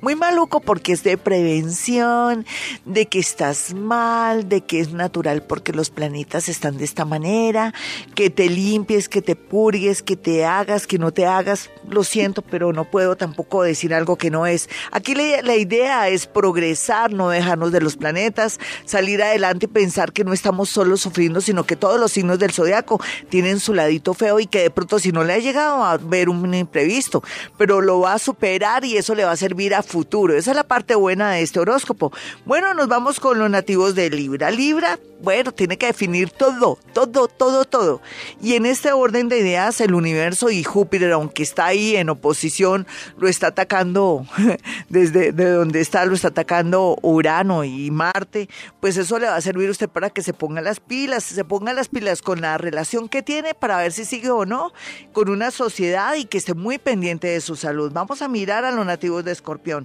[0.00, 2.46] muy maluco porque es de prevención,
[2.84, 7.72] de que estás mal, de que es natural porque los planetas están de esta manera,
[8.14, 11.70] que te limpies, que te purgues, que te hagas, que no te hagas.
[11.88, 14.68] Lo siento, pero no puedo tampoco decir algo que no es.
[14.92, 20.12] Aquí la, la idea es progresar, no dejarnos de los planetas, salir adelante y pensar
[20.12, 24.14] que no estamos solo sufriendo, sino que todos los signos del zodiaco tienen su ladito
[24.14, 27.22] feo y que de pronto si no le ha llegado a ver un imprevisto,
[27.56, 30.36] pero lo va a superar y eso le va a servir a futuro.
[30.36, 32.12] Esa es la parte buena de este horóscopo.
[32.44, 34.50] Bueno, nos vamos con los nativos de Libra.
[34.50, 38.02] Libra, bueno, tiene que definir todo, todo, todo, todo.
[38.42, 42.86] Y en este orden de ideas, el universo y Júpiter, aunque está ahí en oposición,
[43.16, 44.26] lo está atacando
[44.88, 48.48] desde de donde está, lo está atacando Urano y Marte,
[48.80, 51.44] pues eso le va a servir a usted para que se ponga las pilas, se
[51.44, 54.72] ponga las pilas con la relación que tiene para ver si sigue o no
[55.12, 57.92] con una sociedad y que esté muy pendiente de su salud.
[57.92, 59.75] Vamos a mirar a los nativos de Escorpión.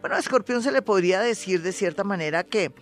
[0.00, 2.72] Bueno, a Escorpión se le podría decir de cierta manera que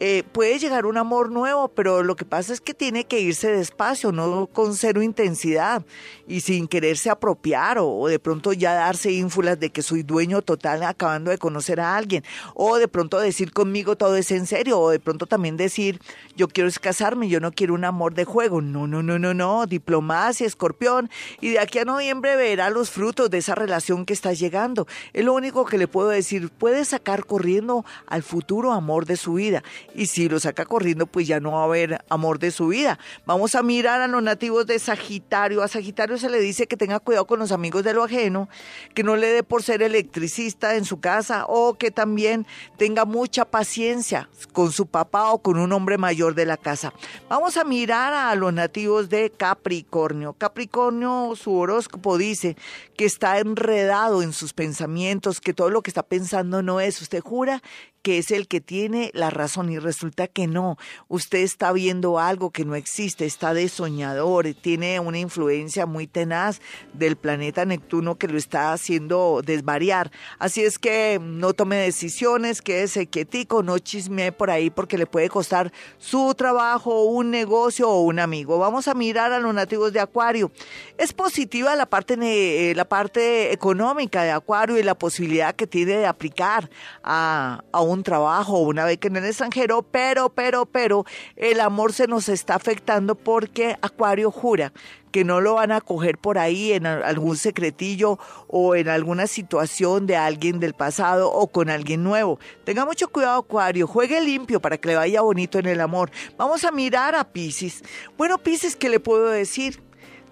[0.00, 3.48] eh, puede llegar un amor nuevo, pero lo que pasa es que tiene que irse
[3.48, 5.84] despacio, no con cero intensidad
[6.26, 10.82] y sin quererse apropiar o, de pronto ya darse ínfulas de que soy dueño total
[10.82, 12.24] acabando de conocer a alguien
[12.54, 16.00] o de pronto decir conmigo todo es en serio o de pronto también decir
[16.34, 18.60] yo quiero casarme, yo no quiero un amor de juego.
[18.60, 21.08] No, no, no, no, no, diplomacia, escorpión
[21.40, 24.88] y de aquí a noviembre verá los frutos de esa relación que está llegando.
[25.12, 29.34] Es lo único que le puedo decir, puede sacar corriendo al futuro amor de su
[29.34, 29.62] vida
[29.94, 32.98] y si lo saca corriendo, pues ya no va a haber amor de su vida.
[33.26, 35.62] Vamos a mirar a los nativos de Sagitario.
[35.62, 38.48] A Sagitario se le dice que tenga cuidado con los amigos de lo ajeno,
[38.94, 43.44] que no le dé por ser electricista en su casa o que también tenga mucha
[43.44, 46.92] paciencia con su papá o con un hombre mayor de la casa.
[47.28, 50.32] Vamos a mirar a los nativos de Capricornio.
[50.34, 52.56] Capricornio, su horóscopo dice
[52.96, 57.00] que está enredado en sus pensamientos, que todo lo que está pensando no es.
[57.00, 57.62] Usted jura
[58.04, 60.76] que es el que tiene la razón y resulta que no.
[61.08, 66.60] Usted está viendo algo que no existe, está de soñador, tiene una influencia muy tenaz
[66.92, 70.12] del planeta Neptuno que lo está haciendo desvariar.
[70.38, 75.30] Así es que no tome decisiones, quédese quietico, no chisme por ahí porque le puede
[75.30, 78.58] costar su trabajo, un negocio o un amigo.
[78.58, 80.52] Vamos a mirar a los nativos de Acuario.
[80.98, 85.96] Es positiva la parte, eh, la parte económica de Acuario y la posibilidad que tiene
[85.96, 86.68] de aplicar
[87.02, 91.04] a, a un un trabajo o una beca en el extranjero, pero, pero, pero
[91.36, 94.72] el amor se nos está afectando porque Acuario jura
[95.14, 98.18] que no lo van a coger por ahí en algún secretillo
[98.48, 102.40] o en alguna situación de alguien del pasado o con alguien nuevo.
[102.64, 103.86] Tenga mucho cuidado, Acuario.
[103.86, 106.10] Juegue limpio para que le vaya bonito en el amor.
[106.36, 107.84] Vamos a mirar a Pisces.
[108.18, 109.80] Bueno, Pisces, ¿qué le puedo decir?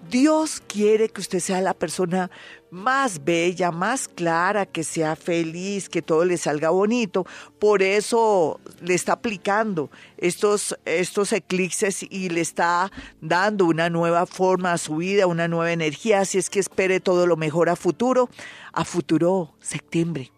[0.09, 2.29] Dios quiere que usted sea la persona
[2.73, 7.25] más bella, más clara, que sea feliz, que todo le salga bonito.
[7.59, 14.73] Por eso le está aplicando estos, estos eclipses y le está dando una nueva forma
[14.73, 16.21] a su vida, una nueva energía.
[16.21, 18.29] Así es que espere todo lo mejor a futuro,
[18.73, 20.31] a futuro septiembre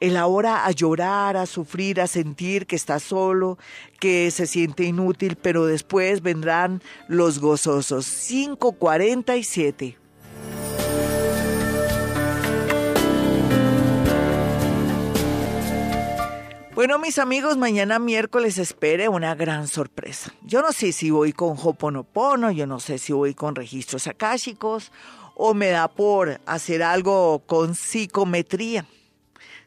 [0.00, 3.58] el ahora a llorar, a sufrir, a sentir que está solo,
[3.98, 8.08] que se siente inútil, pero después vendrán los gozosos.
[8.28, 9.98] 547.
[16.78, 20.32] Bueno, mis amigos, mañana miércoles espere una gran sorpresa.
[20.42, 24.92] Yo no sé si voy con Hoponopono, yo no sé si voy con registros akáshicos
[25.34, 28.86] o me da por hacer algo con psicometría.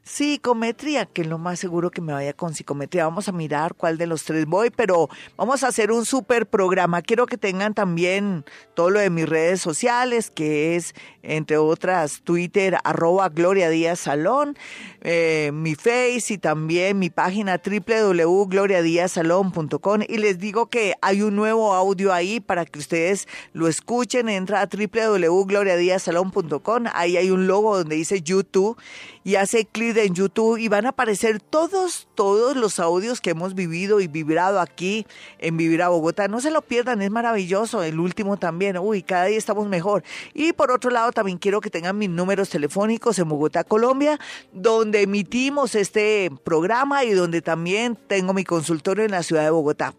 [0.04, 3.06] Psicometría, que es lo más seguro que me vaya con psicometría.
[3.06, 7.04] Vamos a mirar cuál de los tres voy, pero vamos a hacer un super programa.
[7.04, 8.44] Quiero que tengan también
[8.74, 14.58] todo lo de mis redes sociales, que es, entre otras, Twitter, arroba Gloria Díaz Salón,
[15.02, 20.02] eh, mi Face y también mi página www.gloriadiazalón.com.
[20.10, 24.30] Y les digo que hay un nuevo audio ahí para que ustedes lo escuchen.
[24.30, 26.86] Entra a www.gloriadiazalón.com.
[26.92, 28.80] Ahí hay un logo donde dice YouTube
[29.24, 33.56] y hace clic en YouTube y van a aparecer todos, todos los audios que hemos
[33.56, 35.06] vivido y vibrado aquí
[35.40, 36.28] en Vivir a Bogotá.
[36.28, 37.84] No se lo pierdan, es maravilloso.
[37.84, 40.04] El último también, uy, cada día estamos mejor.
[40.34, 44.20] Y por otro lado, también quiero que tengan mis números telefónicos en Bogotá, Colombia,
[44.54, 49.94] donde emitimos este programa y donde también tengo mi consultorio en la ciudad de Bogotá.